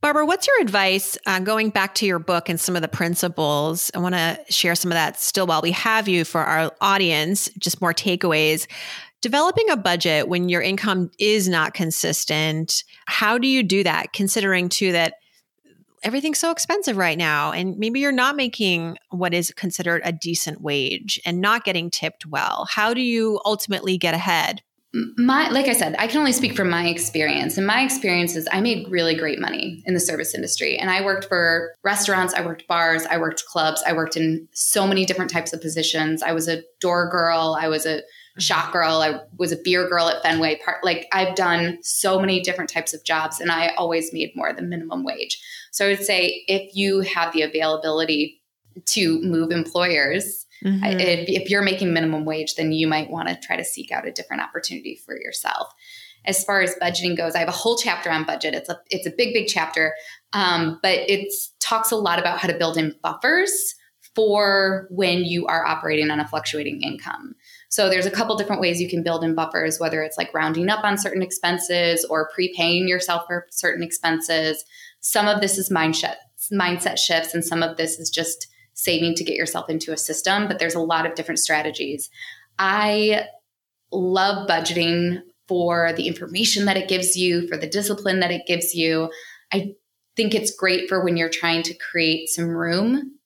Barbara, 0.00 0.26
what's 0.26 0.48
your 0.48 0.60
advice 0.60 1.16
uh, 1.26 1.38
going 1.38 1.70
back 1.70 1.94
to 1.96 2.06
your 2.06 2.18
book 2.18 2.48
and 2.48 2.60
some 2.60 2.74
of 2.74 2.82
the 2.82 2.88
principles? 2.88 3.90
I 3.94 3.98
want 3.98 4.16
to 4.16 4.38
share 4.50 4.74
some 4.74 4.90
of 4.90 4.96
that 4.96 5.20
still 5.20 5.46
while 5.46 5.62
we 5.62 5.70
have 5.70 6.08
you 6.08 6.24
for 6.24 6.40
our 6.40 6.72
audience, 6.80 7.48
just 7.58 7.80
more 7.80 7.94
takeaways 7.94 8.66
developing 9.22 9.70
a 9.70 9.76
budget 9.76 10.28
when 10.28 10.50
your 10.50 10.60
income 10.60 11.10
is 11.18 11.48
not 11.48 11.72
consistent, 11.72 12.84
how 13.06 13.38
do 13.38 13.48
you 13.48 13.62
do 13.62 13.82
that 13.84 14.12
considering 14.12 14.68
too 14.68 14.92
that 14.92 15.14
everything's 16.02 16.40
so 16.40 16.50
expensive 16.50 16.96
right 16.96 17.16
now 17.16 17.52
and 17.52 17.78
maybe 17.78 18.00
you're 18.00 18.10
not 18.10 18.34
making 18.34 18.98
what 19.10 19.32
is 19.32 19.52
considered 19.52 20.02
a 20.04 20.12
decent 20.12 20.60
wage 20.60 21.20
and 21.24 21.40
not 21.40 21.64
getting 21.64 21.90
tipped 21.90 22.26
well? 22.26 22.66
How 22.68 22.92
do 22.92 23.00
you 23.00 23.40
ultimately 23.46 23.96
get 23.96 24.12
ahead? 24.12 24.60
My 25.16 25.48
like 25.48 25.68
i 25.68 25.72
said 25.72 25.96
i 25.98 26.06
can 26.06 26.18
only 26.18 26.32
speak 26.32 26.54
from 26.54 26.68
my 26.68 26.86
experience 26.86 27.56
and 27.56 27.66
my 27.66 27.80
experience 27.80 28.36
is 28.36 28.46
i 28.52 28.60
made 28.60 28.86
really 28.90 29.14
great 29.14 29.40
money 29.40 29.82
in 29.86 29.94
the 29.94 30.00
service 30.00 30.34
industry 30.34 30.76
and 30.76 30.90
i 30.90 31.02
worked 31.02 31.24
for 31.24 31.74
restaurants 31.82 32.34
i 32.34 32.44
worked 32.44 32.68
bars 32.68 33.06
i 33.06 33.16
worked 33.16 33.42
clubs 33.46 33.82
i 33.86 33.94
worked 33.94 34.18
in 34.18 34.46
so 34.52 34.86
many 34.86 35.06
different 35.06 35.30
types 35.30 35.54
of 35.54 35.62
positions. 35.62 36.22
I 36.22 36.32
was 36.32 36.46
a 36.46 36.62
door 36.78 37.08
girl 37.08 37.56
i 37.58 37.68
was 37.68 37.86
a 37.86 38.02
shop 38.38 38.72
girl 38.72 39.02
i 39.02 39.20
was 39.38 39.52
a 39.52 39.56
beer 39.62 39.88
girl 39.88 40.08
at 40.08 40.22
fenway 40.22 40.58
park 40.64 40.78
like 40.82 41.06
i've 41.12 41.34
done 41.34 41.78
so 41.82 42.18
many 42.18 42.40
different 42.40 42.70
types 42.70 42.94
of 42.94 43.04
jobs 43.04 43.40
and 43.40 43.52
i 43.52 43.68
always 43.76 44.12
made 44.12 44.30
more 44.34 44.52
than 44.52 44.68
minimum 44.68 45.04
wage 45.04 45.40
so 45.72 45.86
I 45.86 45.88
would 45.88 46.04
say 46.04 46.44
if 46.46 46.76
you 46.76 47.00
have 47.00 47.32
the 47.32 47.42
availability 47.42 48.42
to 48.86 49.20
move 49.22 49.50
employers, 49.50 50.46
mm-hmm. 50.62 50.84
if, 50.84 51.28
if 51.28 51.50
you're 51.50 51.62
making 51.62 51.92
minimum 51.92 52.24
wage, 52.24 52.54
then 52.54 52.72
you 52.72 52.86
might 52.86 53.10
want 53.10 53.28
to 53.28 53.38
try 53.42 53.56
to 53.56 53.64
seek 53.64 53.90
out 53.90 54.06
a 54.06 54.12
different 54.12 54.42
opportunity 54.42 54.94
for 54.94 55.18
yourself. 55.18 55.72
As 56.26 56.44
far 56.44 56.60
as 56.60 56.76
budgeting 56.80 57.16
goes, 57.16 57.34
I 57.34 57.38
have 57.38 57.48
a 57.48 57.52
whole 57.52 57.76
chapter 57.76 58.10
on 58.10 58.24
budget. 58.24 58.54
It's 58.54 58.68
a 58.68 58.78
it's 58.90 59.06
a 59.06 59.10
big 59.10 59.34
big 59.34 59.48
chapter, 59.48 59.94
um, 60.32 60.78
but 60.80 60.98
it 61.10 61.34
talks 61.58 61.90
a 61.90 61.96
lot 61.96 62.20
about 62.20 62.38
how 62.38 62.46
to 62.46 62.56
build 62.56 62.76
in 62.76 62.94
buffers 63.02 63.74
for 64.14 64.86
when 64.90 65.24
you 65.24 65.46
are 65.46 65.64
operating 65.66 66.10
on 66.10 66.20
a 66.20 66.28
fluctuating 66.28 66.82
income. 66.82 67.34
So 67.72 67.88
there's 67.88 68.04
a 68.04 68.10
couple 68.10 68.36
different 68.36 68.60
ways 68.60 68.82
you 68.82 68.88
can 68.88 69.02
build 69.02 69.24
in 69.24 69.34
buffers, 69.34 69.80
whether 69.80 70.02
it's 70.02 70.18
like 70.18 70.34
rounding 70.34 70.68
up 70.68 70.84
on 70.84 70.98
certain 70.98 71.22
expenses 71.22 72.04
or 72.04 72.28
prepaying 72.34 72.86
yourself 72.86 73.22
for 73.26 73.46
certain 73.50 73.82
expenses. 73.82 74.62
Some 75.00 75.26
of 75.26 75.40
this 75.40 75.56
is 75.56 75.70
mindset 75.70 76.16
mindset 76.52 76.98
shifts, 76.98 77.32
and 77.32 77.42
some 77.42 77.62
of 77.62 77.78
this 77.78 77.98
is 77.98 78.10
just 78.10 78.46
saving 78.74 79.14
to 79.14 79.24
get 79.24 79.36
yourself 79.36 79.70
into 79.70 79.90
a 79.90 79.96
system. 79.96 80.48
But 80.48 80.58
there's 80.58 80.74
a 80.74 80.80
lot 80.80 81.06
of 81.06 81.14
different 81.14 81.38
strategies. 81.38 82.10
I 82.58 83.24
love 83.90 84.46
budgeting 84.46 85.22
for 85.48 85.94
the 85.94 86.06
information 86.06 86.66
that 86.66 86.76
it 86.76 86.90
gives 86.90 87.16
you, 87.16 87.48
for 87.48 87.56
the 87.56 87.66
discipline 87.66 88.20
that 88.20 88.30
it 88.30 88.42
gives 88.46 88.74
you. 88.74 89.10
I 89.50 89.72
think 90.14 90.34
it's 90.34 90.54
great 90.54 90.90
for 90.90 91.02
when 91.02 91.16
you're 91.16 91.30
trying 91.30 91.62
to 91.62 91.74
create 91.90 92.28
some 92.28 92.50
room 92.50 93.18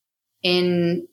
in 0.45 1.09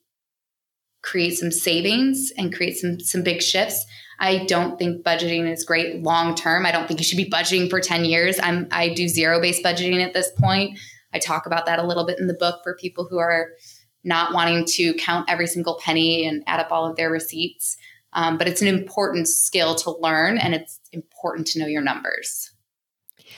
create 1.03 1.37
some 1.37 1.51
savings 1.51 2.31
and 2.37 2.55
create 2.55 2.77
some 2.77 2.99
some 2.99 3.21
big 3.21 3.41
shifts. 3.41 3.85
I 4.19 4.45
don't 4.45 4.79
think 4.79 5.03
budgeting 5.03 5.51
is 5.51 5.63
great 5.63 6.01
long 6.01 6.33
term. 6.33 6.65
I 6.65 6.71
don't 6.71 6.87
think 6.87 6.99
you 6.99 7.03
should 7.03 7.17
be 7.17 7.29
budgeting 7.29 7.69
for 7.69 7.79
10 7.79 8.05
years. 8.05 8.39
I'm 8.41 8.67
I 8.71 8.89
do 8.89 9.07
zero 9.07 9.39
based 9.39 9.63
budgeting 9.63 10.03
at 10.03 10.13
this 10.13 10.31
point. 10.37 10.79
I 11.13 11.19
talk 11.19 11.45
about 11.45 11.65
that 11.67 11.77
a 11.77 11.85
little 11.85 12.05
bit 12.05 12.19
in 12.19 12.27
the 12.27 12.33
book 12.33 12.61
for 12.63 12.75
people 12.75 13.05
who 13.07 13.19
are 13.19 13.49
not 14.03 14.33
wanting 14.33 14.65
to 14.65 14.93
count 14.95 15.29
every 15.29 15.47
single 15.47 15.79
penny 15.79 16.25
and 16.25 16.43
add 16.47 16.59
up 16.59 16.71
all 16.71 16.89
of 16.89 16.95
their 16.95 17.11
receipts. 17.11 17.77
Um, 18.13 18.37
but 18.37 18.47
it's 18.47 18.61
an 18.61 18.67
important 18.67 19.27
skill 19.27 19.75
to 19.75 19.91
learn 19.91 20.37
and 20.37 20.53
it's 20.53 20.79
important 20.91 21.47
to 21.47 21.59
know 21.59 21.67
your 21.67 21.81
numbers. 21.81 22.52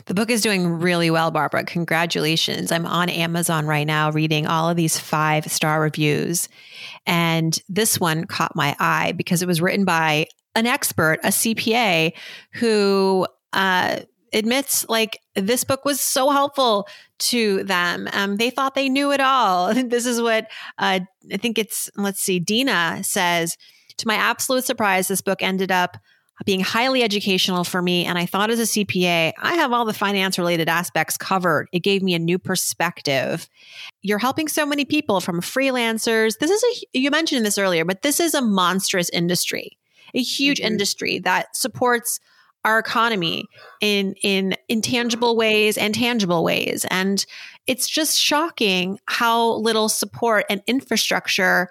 The 0.05 0.13
book 0.13 0.29
is 0.29 0.41
doing 0.41 0.67
really 0.67 1.09
well, 1.09 1.31
Barbara. 1.31 1.63
Congratulations. 1.63 2.71
I'm 2.71 2.85
on 2.85 3.09
Amazon 3.09 3.65
right 3.65 3.87
now 3.87 4.11
reading 4.11 4.45
all 4.45 4.69
of 4.69 4.75
these 4.75 4.99
five 4.99 5.45
star 5.51 5.81
reviews. 5.81 6.49
And 7.05 7.57
this 7.69 7.99
one 7.99 8.25
caught 8.25 8.55
my 8.55 8.75
eye 8.79 9.13
because 9.13 9.41
it 9.41 9.47
was 9.47 9.61
written 9.61 9.85
by 9.85 10.27
an 10.55 10.65
expert, 10.65 11.19
a 11.23 11.29
CPA, 11.29 12.13
who 12.53 13.27
uh, 13.53 13.99
admits 14.33 14.87
like 14.89 15.19
this 15.35 15.63
book 15.63 15.85
was 15.85 15.99
so 15.99 16.29
helpful 16.29 16.87
to 17.17 17.63
them. 17.63 18.07
Um, 18.13 18.35
they 18.37 18.49
thought 18.49 18.75
they 18.75 18.89
knew 18.89 19.11
it 19.11 19.21
all. 19.21 19.73
this 19.83 20.05
is 20.05 20.21
what 20.21 20.49
uh, 20.77 20.99
I 21.31 21.37
think 21.37 21.57
it's, 21.57 21.89
let's 21.95 22.21
see, 22.21 22.39
Dina 22.39 23.03
says. 23.03 23.57
To 23.99 24.07
my 24.09 24.15
absolute 24.15 24.65
surprise, 24.65 25.07
this 25.07 25.21
book 25.21 25.41
ended 25.41 25.71
up 25.71 25.97
being 26.43 26.59
highly 26.59 27.01
educational 27.01 27.63
for 27.63 27.81
me. 27.81 28.05
And 28.05 28.17
I 28.17 28.25
thought 28.25 28.49
as 28.49 28.59
a 28.59 28.63
CPA, 28.63 29.33
I 29.41 29.53
have 29.53 29.71
all 29.71 29.85
the 29.85 29.93
finance 29.93 30.37
related 30.37 30.67
aspects 30.67 31.17
covered. 31.17 31.69
It 31.71 31.79
gave 31.79 32.03
me 32.03 32.13
a 32.13 32.19
new 32.19 32.37
perspective. 32.37 33.47
You're 34.01 34.19
helping 34.19 34.47
so 34.49 34.65
many 34.65 34.83
people 34.83 35.21
from 35.21 35.39
freelancers. 35.39 36.37
This 36.39 36.51
is 36.51 36.63
a, 36.63 36.99
you 36.99 37.09
mentioned 37.09 37.45
this 37.45 37.57
earlier, 37.57 37.85
but 37.85 38.01
this 38.01 38.19
is 38.19 38.33
a 38.33 38.41
monstrous 38.41 39.09
industry, 39.11 39.77
a 40.13 40.21
huge 40.21 40.59
mm-hmm. 40.59 40.67
industry 40.67 41.19
that 41.19 41.55
supports 41.55 42.19
our 42.65 42.79
economy 42.79 43.45
in 43.79 44.15
in 44.23 44.55
intangible 44.67 45.37
ways 45.37 45.77
and 45.77 45.93
tangible 45.93 46.43
ways 46.43 46.83
and 46.89 47.27
it's 47.67 47.87
just 47.87 48.19
shocking 48.19 48.99
how 49.05 49.53
little 49.57 49.87
support 49.87 50.45
and 50.49 50.63
infrastructure 50.65 51.69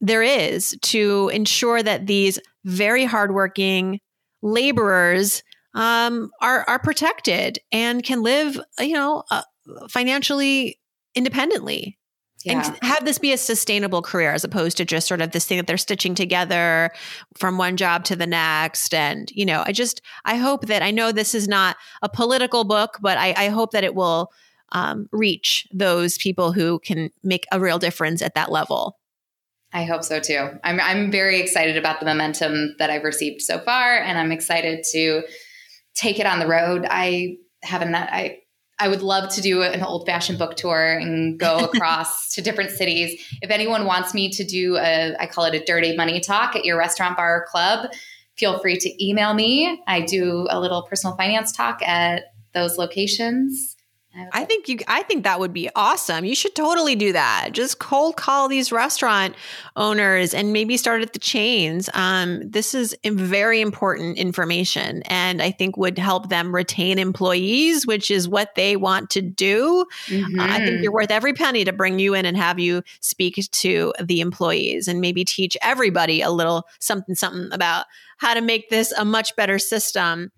there 0.00 0.22
is 0.22 0.76
to 0.82 1.30
ensure 1.32 1.82
that 1.82 2.06
these 2.06 2.40
very 2.64 3.04
hardworking 3.04 4.00
laborers 4.42 5.42
um, 5.74 6.30
are 6.40 6.64
are 6.68 6.78
protected 6.78 7.58
and 7.72 8.02
can 8.02 8.22
live, 8.22 8.60
you 8.78 8.94
know, 8.94 9.22
uh, 9.30 9.42
financially 9.88 10.78
independently. 11.14 11.98
Yeah. 12.44 12.64
And 12.66 12.78
have 12.82 13.04
this 13.04 13.18
be 13.18 13.32
a 13.32 13.36
sustainable 13.36 14.00
career 14.00 14.32
as 14.32 14.44
opposed 14.44 14.78
to 14.78 14.86
just 14.86 15.06
sort 15.06 15.20
of 15.20 15.32
this 15.32 15.44
thing 15.44 15.58
that 15.58 15.66
they're 15.66 15.76
stitching 15.76 16.14
together 16.14 16.90
from 17.36 17.58
one 17.58 17.76
job 17.76 18.04
to 18.04 18.16
the 18.16 18.26
next. 18.26 18.94
And, 18.94 19.30
you 19.32 19.44
know, 19.44 19.62
I 19.66 19.72
just, 19.72 20.00
I 20.24 20.36
hope 20.36 20.66
that 20.68 20.82
I 20.82 20.90
know 20.90 21.12
this 21.12 21.34
is 21.34 21.46
not 21.46 21.76
a 22.00 22.08
political 22.08 22.64
book, 22.64 22.96
but 23.02 23.18
I, 23.18 23.34
I 23.36 23.48
hope 23.48 23.72
that 23.72 23.84
it 23.84 23.94
will 23.94 24.32
um, 24.72 25.06
reach 25.12 25.68
those 25.70 26.16
people 26.16 26.52
who 26.52 26.78
can 26.78 27.10
make 27.22 27.44
a 27.52 27.60
real 27.60 27.78
difference 27.78 28.22
at 28.22 28.34
that 28.36 28.50
level. 28.50 28.98
I 29.72 29.84
hope 29.84 30.02
so 30.02 30.20
too. 30.20 30.48
I'm 30.64 30.80
I'm 30.80 31.10
very 31.10 31.40
excited 31.40 31.76
about 31.76 32.00
the 32.00 32.06
momentum 32.06 32.74
that 32.78 32.90
I've 32.90 33.04
received 33.04 33.42
so 33.42 33.58
far, 33.58 33.98
and 33.98 34.18
I'm 34.18 34.32
excited 34.32 34.84
to 34.92 35.22
take 35.94 36.18
it 36.18 36.26
on 36.26 36.40
the 36.40 36.46
road. 36.46 36.86
I 36.88 37.36
haven't 37.62 37.94
I 37.94 38.38
I 38.80 38.88
would 38.88 39.02
love 39.02 39.32
to 39.34 39.42
do 39.42 39.62
an 39.62 39.82
old 39.82 40.06
fashioned 40.06 40.38
book 40.38 40.56
tour 40.56 40.98
and 40.98 41.38
go 41.38 41.58
across 41.72 42.32
to 42.34 42.42
different 42.42 42.70
cities. 42.70 43.20
If 43.42 43.50
anyone 43.50 43.84
wants 43.84 44.14
me 44.14 44.30
to 44.30 44.44
do 44.44 44.76
a, 44.78 45.14
I 45.20 45.26
call 45.26 45.44
it 45.44 45.54
a 45.54 45.62
dirty 45.64 45.94
money 45.94 46.18
talk 46.18 46.56
at 46.56 46.64
your 46.64 46.78
restaurant, 46.78 47.16
bar, 47.16 47.42
or 47.42 47.46
club, 47.46 47.90
feel 48.36 48.58
free 48.58 48.78
to 48.78 49.04
email 49.06 49.34
me. 49.34 49.82
I 49.86 50.00
do 50.00 50.46
a 50.48 50.58
little 50.58 50.82
personal 50.82 51.14
finance 51.14 51.52
talk 51.52 51.82
at 51.82 52.24
those 52.54 52.78
locations. 52.78 53.76
I 54.32 54.44
think 54.44 54.68
you 54.68 54.78
I 54.88 55.04
think 55.04 55.22
that 55.22 55.38
would 55.38 55.52
be 55.52 55.70
awesome. 55.76 56.24
You 56.24 56.34
should 56.34 56.56
totally 56.56 56.96
do 56.96 57.12
that. 57.12 57.50
Just 57.52 57.78
cold 57.78 58.16
call 58.16 58.48
these 58.48 58.72
restaurant 58.72 59.36
owners 59.76 60.34
and 60.34 60.52
maybe 60.52 60.76
start 60.76 61.02
at 61.02 61.12
the 61.12 61.20
chains. 61.20 61.88
Um, 61.94 62.40
this 62.44 62.74
is 62.74 62.96
very 63.04 63.60
important 63.60 64.18
information 64.18 65.04
and 65.04 65.40
I 65.40 65.52
think 65.52 65.76
would 65.76 65.96
help 65.96 66.28
them 66.28 66.52
retain 66.52 66.98
employees, 66.98 67.86
which 67.86 68.10
is 68.10 68.28
what 68.28 68.56
they 68.56 68.76
want 68.76 69.10
to 69.10 69.22
do. 69.22 69.86
Mm-hmm. 70.06 70.40
Uh, 70.40 70.44
I 70.44 70.56
think 70.58 70.82
you're 70.82 70.90
mm-hmm. 70.90 70.94
worth 70.94 71.10
every 71.12 71.32
penny 71.32 71.64
to 71.64 71.72
bring 71.72 72.00
you 72.00 72.14
in 72.14 72.26
and 72.26 72.36
have 72.36 72.58
you 72.58 72.82
speak 73.00 73.36
to 73.36 73.94
the 74.02 74.20
employees 74.20 74.88
and 74.88 75.00
maybe 75.00 75.24
teach 75.24 75.56
everybody 75.62 76.20
a 76.20 76.30
little 76.30 76.66
something 76.80 77.14
something 77.14 77.48
about 77.52 77.86
how 78.20 78.34
to 78.34 78.42
make 78.42 78.68
this 78.68 78.92
a 78.92 79.04
much 79.04 79.34
better 79.36 79.58
system. 79.58 80.30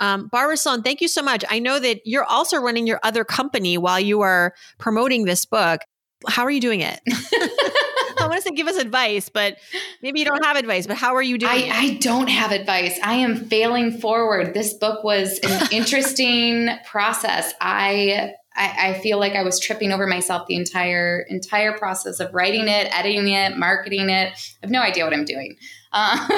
Um, 0.00 0.28
Barbara 0.28 0.56
Sloan, 0.56 0.82
thank 0.82 1.00
you 1.00 1.08
so 1.08 1.22
much. 1.22 1.44
I 1.48 1.58
know 1.58 1.78
that 1.78 2.00
you're 2.04 2.24
also 2.24 2.58
running 2.58 2.86
your 2.86 3.00
other 3.02 3.24
company 3.24 3.78
while 3.78 4.00
you 4.00 4.22
are 4.22 4.54
promoting 4.78 5.24
this 5.24 5.44
book. 5.44 5.82
How 6.26 6.42
are 6.42 6.50
you 6.50 6.60
doing 6.60 6.80
it? 6.80 7.00
I 7.08 8.26
want 8.26 8.34
to 8.34 8.42
say 8.42 8.54
give 8.54 8.66
us 8.66 8.76
advice, 8.76 9.28
but 9.30 9.56
maybe 10.02 10.18
you 10.18 10.26
don't 10.26 10.44
have 10.44 10.56
advice. 10.56 10.86
But 10.86 10.96
how 10.96 11.14
are 11.14 11.22
you 11.22 11.38
doing? 11.38 11.52
I, 11.52 11.70
I, 11.72 11.94
don't 11.94 12.28
have 12.28 12.52
advice. 12.52 12.98
I 13.02 13.14
am 13.14 13.46
failing 13.46 13.98
forward. 13.98 14.52
This 14.52 14.74
book 14.74 15.02
was 15.02 15.38
an 15.38 15.68
interesting 15.72 16.68
process. 16.86 17.54
I, 17.60 18.34
I 18.54 18.90
I 18.90 18.98
feel 19.00 19.18
like 19.18 19.34
I 19.34 19.42
was 19.42 19.60
tripping 19.60 19.92
over 19.92 20.06
myself 20.06 20.46
the 20.46 20.56
entire 20.56 21.24
entire 21.28 21.76
process 21.76 22.20
of 22.20 22.32
writing 22.34 22.68
it, 22.68 22.88
editing 22.96 23.28
it, 23.28 23.56
marketing 23.56 24.10
it. 24.10 24.32
I 24.32 24.58
have 24.62 24.70
no 24.70 24.80
idea 24.80 25.04
what 25.04 25.14
I'm 25.14 25.24
doing. 25.24 25.56
Um, 25.92 26.28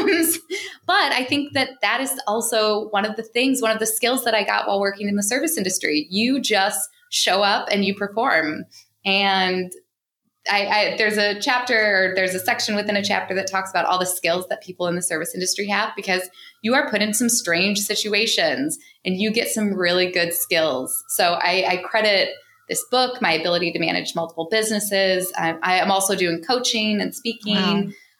but 0.86 1.12
I 1.12 1.26
think 1.28 1.52
that 1.52 1.72
that 1.82 2.00
is 2.00 2.18
also 2.26 2.88
one 2.88 3.04
of 3.04 3.16
the 3.16 3.22
things, 3.22 3.60
one 3.60 3.70
of 3.70 3.80
the 3.80 3.86
skills 3.86 4.24
that 4.24 4.34
I 4.34 4.44
got 4.44 4.66
while 4.66 4.80
working 4.80 5.10
in 5.10 5.16
the 5.16 5.22
service 5.22 5.58
industry. 5.58 6.06
You 6.08 6.40
just 6.40 6.88
show 7.10 7.42
up 7.42 7.68
and 7.70 7.84
you 7.84 7.94
perform. 7.94 8.64
And 9.04 9.70
I, 10.50 10.66
I, 10.66 10.96
there's 10.96 11.18
a 11.18 11.40
chapter 11.40 11.74
or 11.74 12.14
there's 12.14 12.34
a 12.34 12.40
section 12.40 12.74
within 12.74 12.96
a 12.96 13.04
chapter 13.04 13.34
that 13.34 13.46
talks 13.46 13.70
about 13.70 13.84
all 13.84 13.98
the 13.98 14.06
skills 14.06 14.46
that 14.48 14.62
people 14.62 14.88
in 14.88 14.96
the 14.96 15.02
service 15.02 15.34
industry 15.34 15.66
have 15.68 15.92
because 15.94 16.28
you 16.62 16.74
are 16.74 16.90
put 16.90 17.00
in 17.00 17.14
some 17.14 17.28
strange 17.28 17.78
situations 17.78 18.78
and 19.04 19.16
you 19.16 19.32
get 19.32 19.48
some 19.48 19.72
really 19.72 20.10
good 20.10 20.34
skills. 20.34 21.04
So 21.08 21.34
I, 21.34 21.64
I 21.68 21.76
credit 21.84 22.30
this 22.68 22.84
book, 22.90 23.22
my 23.22 23.32
ability 23.32 23.72
to 23.72 23.78
manage 23.78 24.14
multiple 24.14 24.48
businesses. 24.50 25.32
I, 25.36 25.56
I 25.62 25.74
am 25.76 25.90
also 25.90 26.16
doing 26.16 26.42
coaching 26.42 27.00
and 27.00 27.14
speaking. 27.14 27.54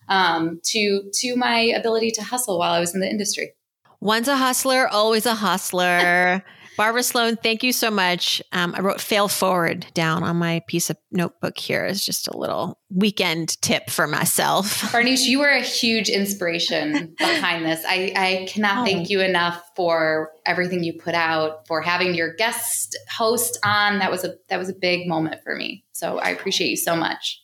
Wow. 0.09 0.37
um, 0.37 0.61
to 0.65 1.11
to 1.13 1.37
my 1.37 1.61
ability 1.61 2.11
to 2.13 2.23
hustle 2.23 2.59
while 2.59 2.73
I 2.73 2.81
was 2.81 2.95
in 2.95 3.01
the 3.01 3.09
industry. 3.09 3.53
Once 4.01 4.27
a 4.27 4.37
hustler, 4.37 4.89
always 4.89 5.27
a 5.27 5.35
hustler. 5.35 6.45
Barbara 6.77 7.03
Sloan, 7.03 7.37
thank 7.37 7.63
you 7.63 7.73
so 7.73 7.91
much. 7.91 8.43
Um, 8.53 8.75
I 8.75 8.81
wrote 8.81 9.01
fail 9.01 9.29
forward 9.29 9.87
down 9.95 10.23
on 10.23 10.37
my 10.37 10.63
piece 10.67 10.89
of 10.89 10.97
notebook 11.11 11.59
here 11.59 11.85
as 11.85 12.05
just 12.05 12.29
a 12.29 12.37
little 12.37 12.79
weekend 12.91 13.61
tip 13.61 13.91
for 13.91 14.07
myself. 14.07 14.81
Farnoosh, 14.93 15.27
you 15.27 15.39
were 15.39 15.51
a 15.51 15.61
huge 15.61 16.09
inspiration 16.09 17.15
behind 17.19 17.67
this. 17.67 17.85
I, 17.87 18.13
I 18.17 18.47
cannot 18.49 18.79
oh. 18.79 18.85
thank 18.85 19.11
you 19.11 19.21
enough 19.21 19.63
for 19.77 20.31
everything 20.47 20.83
you 20.83 20.95
put 20.95 21.15
out, 21.15 21.67
for 21.67 21.83
having 21.83 22.15
your 22.15 22.35
guest 22.35 22.99
host 23.11 23.59
on. 23.65 23.99
That 23.99 24.11
was 24.11 24.25
a 24.25 24.35
that 24.49 24.59
was 24.59 24.69
a 24.69 24.75
big 24.75 25.07
moment 25.07 25.43
for 25.43 25.55
me. 25.55 25.85
So 25.93 26.19
I 26.19 26.31
appreciate 26.31 26.71
you 26.71 26.77
so 26.77 26.97
much. 26.97 27.43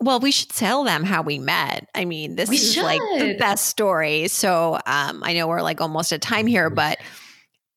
Well, 0.00 0.20
we 0.20 0.32
should 0.32 0.50
tell 0.50 0.84
them 0.84 1.04
how 1.04 1.22
we 1.22 1.38
met. 1.38 1.88
I 1.94 2.04
mean, 2.04 2.34
this 2.34 2.50
we 2.50 2.56
is 2.56 2.74
should. 2.74 2.82
like 2.82 3.00
the 3.18 3.36
best 3.38 3.68
story. 3.68 4.28
So 4.28 4.74
um, 4.86 5.22
I 5.22 5.32
know 5.32 5.46
we're 5.46 5.62
like 5.62 5.80
almost 5.80 6.12
at 6.12 6.20
time 6.20 6.46
here, 6.46 6.68
but 6.68 6.98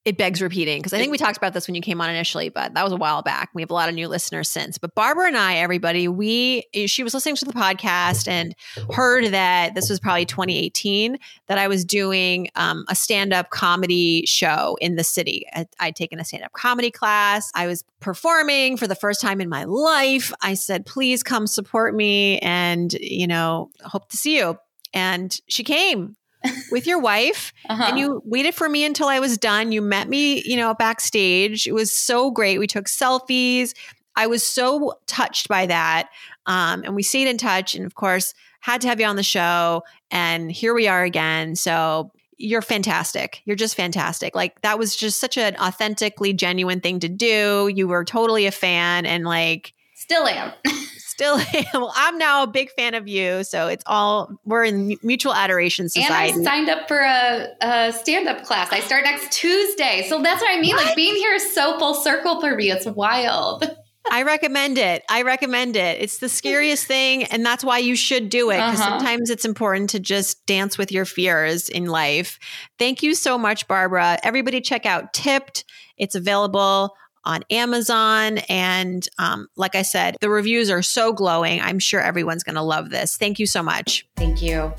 it 0.07 0.17
begs 0.17 0.41
repeating 0.41 0.79
because 0.79 0.93
I 0.93 0.99
think 0.99 1.11
we 1.11 1.17
talked 1.17 1.35
about 1.35 1.53
this 1.53 1.67
when 1.67 1.75
you 1.75 1.81
came 1.81 1.99
on 1.99 2.09
initially, 2.09 2.47
but 2.47 2.73
that 2.75 2.83
was 2.85 2.93
a 2.93 2.95
while 2.95 3.21
back. 3.23 3.49
We 3.53 3.61
have 3.61 3.69
a 3.69 3.73
lot 3.73 3.89
of 3.89 3.95
new 3.95 4.07
listeners 4.07 4.49
since. 4.49 4.77
But 4.77 4.95
Barbara 4.95 5.27
and 5.27 5.35
I, 5.35 5.57
everybody, 5.57 6.07
we 6.07 6.63
she 6.85 7.03
was 7.03 7.13
listening 7.13 7.35
to 7.35 7.43
the 7.43 7.51
podcast 7.51 8.25
and 8.29 8.55
heard 8.93 9.25
that 9.33 9.75
this 9.75 9.89
was 9.89 9.99
probably 9.99 10.25
2018 10.25 11.17
that 11.47 11.57
I 11.57 11.67
was 11.67 11.83
doing 11.83 12.47
um, 12.55 12.85
a 12.87 12.95
stand 12.95 13.33
up 13.33 13.49
comedy 13.49 14.25
show 14.25 14.77
in 14.79 14.95
the 14.95 15.03
city. 15.03 15.45
I, 15.53 15.67
I'd 15.81 15.97
taken 15.97 16.21
a 16.21 16.23
stand 16.23 16.45
up 16.45 16.53
comedy 16.53 16.89
class. 16.89 17.51
I 17.53 17.67
was 17.67 17.83
performing 17.99 18.77
for 18.77 18.87
the 18.87 18.95
first 18.95 19.19
time 19.19 19.41
in 19.41 19.49
my 19.49 19.65
life. 19.65 20.31
I 20.41 20.53
said, 20.53 20.85
"Please 20.85 21.21
come 21.21 21.47
support 21.47 21.93
me," 21.93 22.39
and 22.39 22.93
you 22.93 23.27
know, 23.27 23.71
hope 23.83 24.07
to 24.11 24.15
see 24.15 24.37
you. 24.37 24.57
And 24.93 25.37
she 25.49 25.65
came 25.65 26.15
with 26.71 26.87
your 26.87 26.99
wife 26.99 27.53
uh-huh. 27.69 27.85
and 27.87 27.99
you 27.99 28.21
waited 28.25 28.55
for 28.55 28.69
me 28.69 28.85
until 28.85 29.07
I 29.07 29.19
was 29.19 29.37
done. 29.37 29.71
You 29.71 29.81
met 29.81 30.09
me, 30.09 30.41
you 30.43 30.55
know, 30.55 30.73
backstage. 30.73 31.67
It 31.67 31.73
was 31.73 31.95
so 31.95 32.31
great. 32.31 32.59
We 32.59 32.67
took 32.67 32.85
selfies. 32.85 33.73
I 34.15 34.27
was 34.27 34.45
so 34.45 34.99
touched 35.05 35.47
by 35.47 35.65
that. 35.67 36.09
Um, 36.45 36.83
and 36.83 36.95
we 36.95 37.03
stayed 37.03 37.27
in 37.27 37.37
touch 37.37 37.75
and 37.75 37.85
of 37.85 37.95
course 37.95 38.33
had 38.61 38.81
to 38.81 38.87
have 38.87 38.99
you 38.99 39.05
on 39.05 39.15
the 39.15 39.23
show 39.23 39.83
and 40.11 40.51
here 40.51 40.73
we 40.73 40.87
are 40.87 41.03
again. 41.03 41.55
So 41.55 42.11
you're 42.37 42.61
fantastic. 42.61 43.41
You're 43.45 43.55
just 43.55 43.75
fantastic. 43.75 44.35
Like 44.35 44.61
that 44.61 44.77
was 44.77 44.95
just 44.95 45.19
such 45.19 45.37
an 45.37 45.55
authentically 45.57 46.33
genuine 46.33 46.81
thing 46.81 46.99
to 46.99 47.09
do. 47.09 47.71
You 47.73 47.87
were 47.87 48.05
totally 48.05 48.45
a 48.45 48.51
fan 48.51 49.05
and 49.05 49.25
like 49.25 49.73
still 49.95 50.27
am. 50.27 50.53
still 51.17 51.39
am. 51.53 51.65
Well, 51.73 51.93
I'm 51.95 52.17
now 52.17 52.43
a 52.43 52.47
big 52.47 52.69
fan 52.71 52.93
of 52.93 53.07
you. 53.07 53.43
So 53.43 53.67
it's 53.67 53.83
all, 53.87 54.29
we're 54.45 54.63
in 54.63 54.97
mutual 55.01 55.33
adoration 55.33 55.89
society. 55.89 56.33
And 56.33 56.47
I 56.47 56.51
signed 56.51 56.69
up 56.69 56.87
for 56.87 56.99
a, 56.99 57.47
a 57.61 57.91
stand 57.91 58.27
up 58.27 58.43
class. 58.43 58.71
I 58.71 58.81
start 58.81 59.03
next 59.03 59.31
Tuesday. 59.31 60.05
So 60.07 60.21
that's 60.21 60.41
what 60.41 60.55
I 60.55 60.61
mean. 60.61 60.75
What? 60.75 60.85
Like 60.85 60.95
being 60.95 61.15
here 61.15 61.33
is 61.33 61.53
so 61.53 61.79
full 61.79 61.95
circle 61.95 62.39
for 62.39 62.55
me. 62.55 62.69
It's 62.69 62.85
wild. 62.85 63.65
I 64.09 64.23
recommend 64.23 64.77
it. 64.77 65.03
I 65.09 65.23
recommend 65.23 65.75
it. 65.75 66.01
It's 66.01 66.19
the 66.19 66.29
scariest 66.29 66.85
thing, 66.87 67.25
and 67.25 67.45
that's 67.45 67.61
why 67.61 67.79
you 67.79 67.97
should 67.97 68.29
do 68.29 68.51
it. 68.51 68.55
Because 68.55 68.79
uh-huh. 68.79 68.99
sometimes 68.99 69.29
it's 69.29 69.43
important 69.43 69.89
to 69.89 69.99
just 69.99 70.45
dance 70.45 70.77
with 70.77 70.93
your 70.93 71.03
fears 71.03 71.67
in 71.67 71.87
life. 71.87 72.39
Thank 72.79 73.03
you 73.03 73.13
so 73.15 73.37
much, 73.37 73.67
Barbara. 73.67 74.17
Everybody, 74.23 74.61
check 74.61 74.85
out 74.85 75.11
Tipped. 75.11 75.65
It's 75.97 76.15
available 76.15 76.95
on 77.27 77.43
Amazon. 77.51 78.39
And 78.49 79.07
um, 79.19 79.47
like 79.55 79.75
I 79.75 79.81
said, 79.83 80.17
the 80.21 80.29
reviews 80.29 80.69
are 80.69 80.81
so 80.81 81.13
glowing. 81.13 81.61
I'm 81.61 81.79
sure 81.79 82.01
everyone's 82.01 82.43
going 82.43 82.55
to 82.55 82.61
love 82.61 82.89
this. 82.89 83.17
Thank 83.17 83.37
you 83.37 83.45
so 83.45 83.61
much. 83.61 84.07
Thank 84.15 84.41
you. 84.41 84.73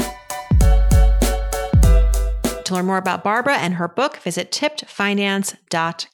To 2.64 2.74
learn 2.74 2.84
more 2.84 2.98
about 2.98 3.24
Barbara 3.24 3.56
and 3.56 3.74
her 3.74 3.88
book, 3.88 4.18
visit 4.18 4.50
tippedfinance.com. 4.50 5.68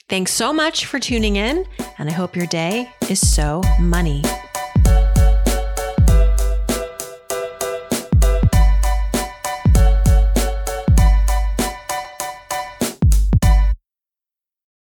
Thanks 0.09 0.33
so 0.33 0.53
much 0.53 0.87
for 0.87 1.01
tuning 1.01 1.37
in, 1.37 1.67
and 1.99 2.09
I 2.09 2.13
hope 2.13 2.37
your 2.37 2.47
day 2.47 2.93
is 3.09 3.35
so 3.35 3.63
money. 3.81 4.23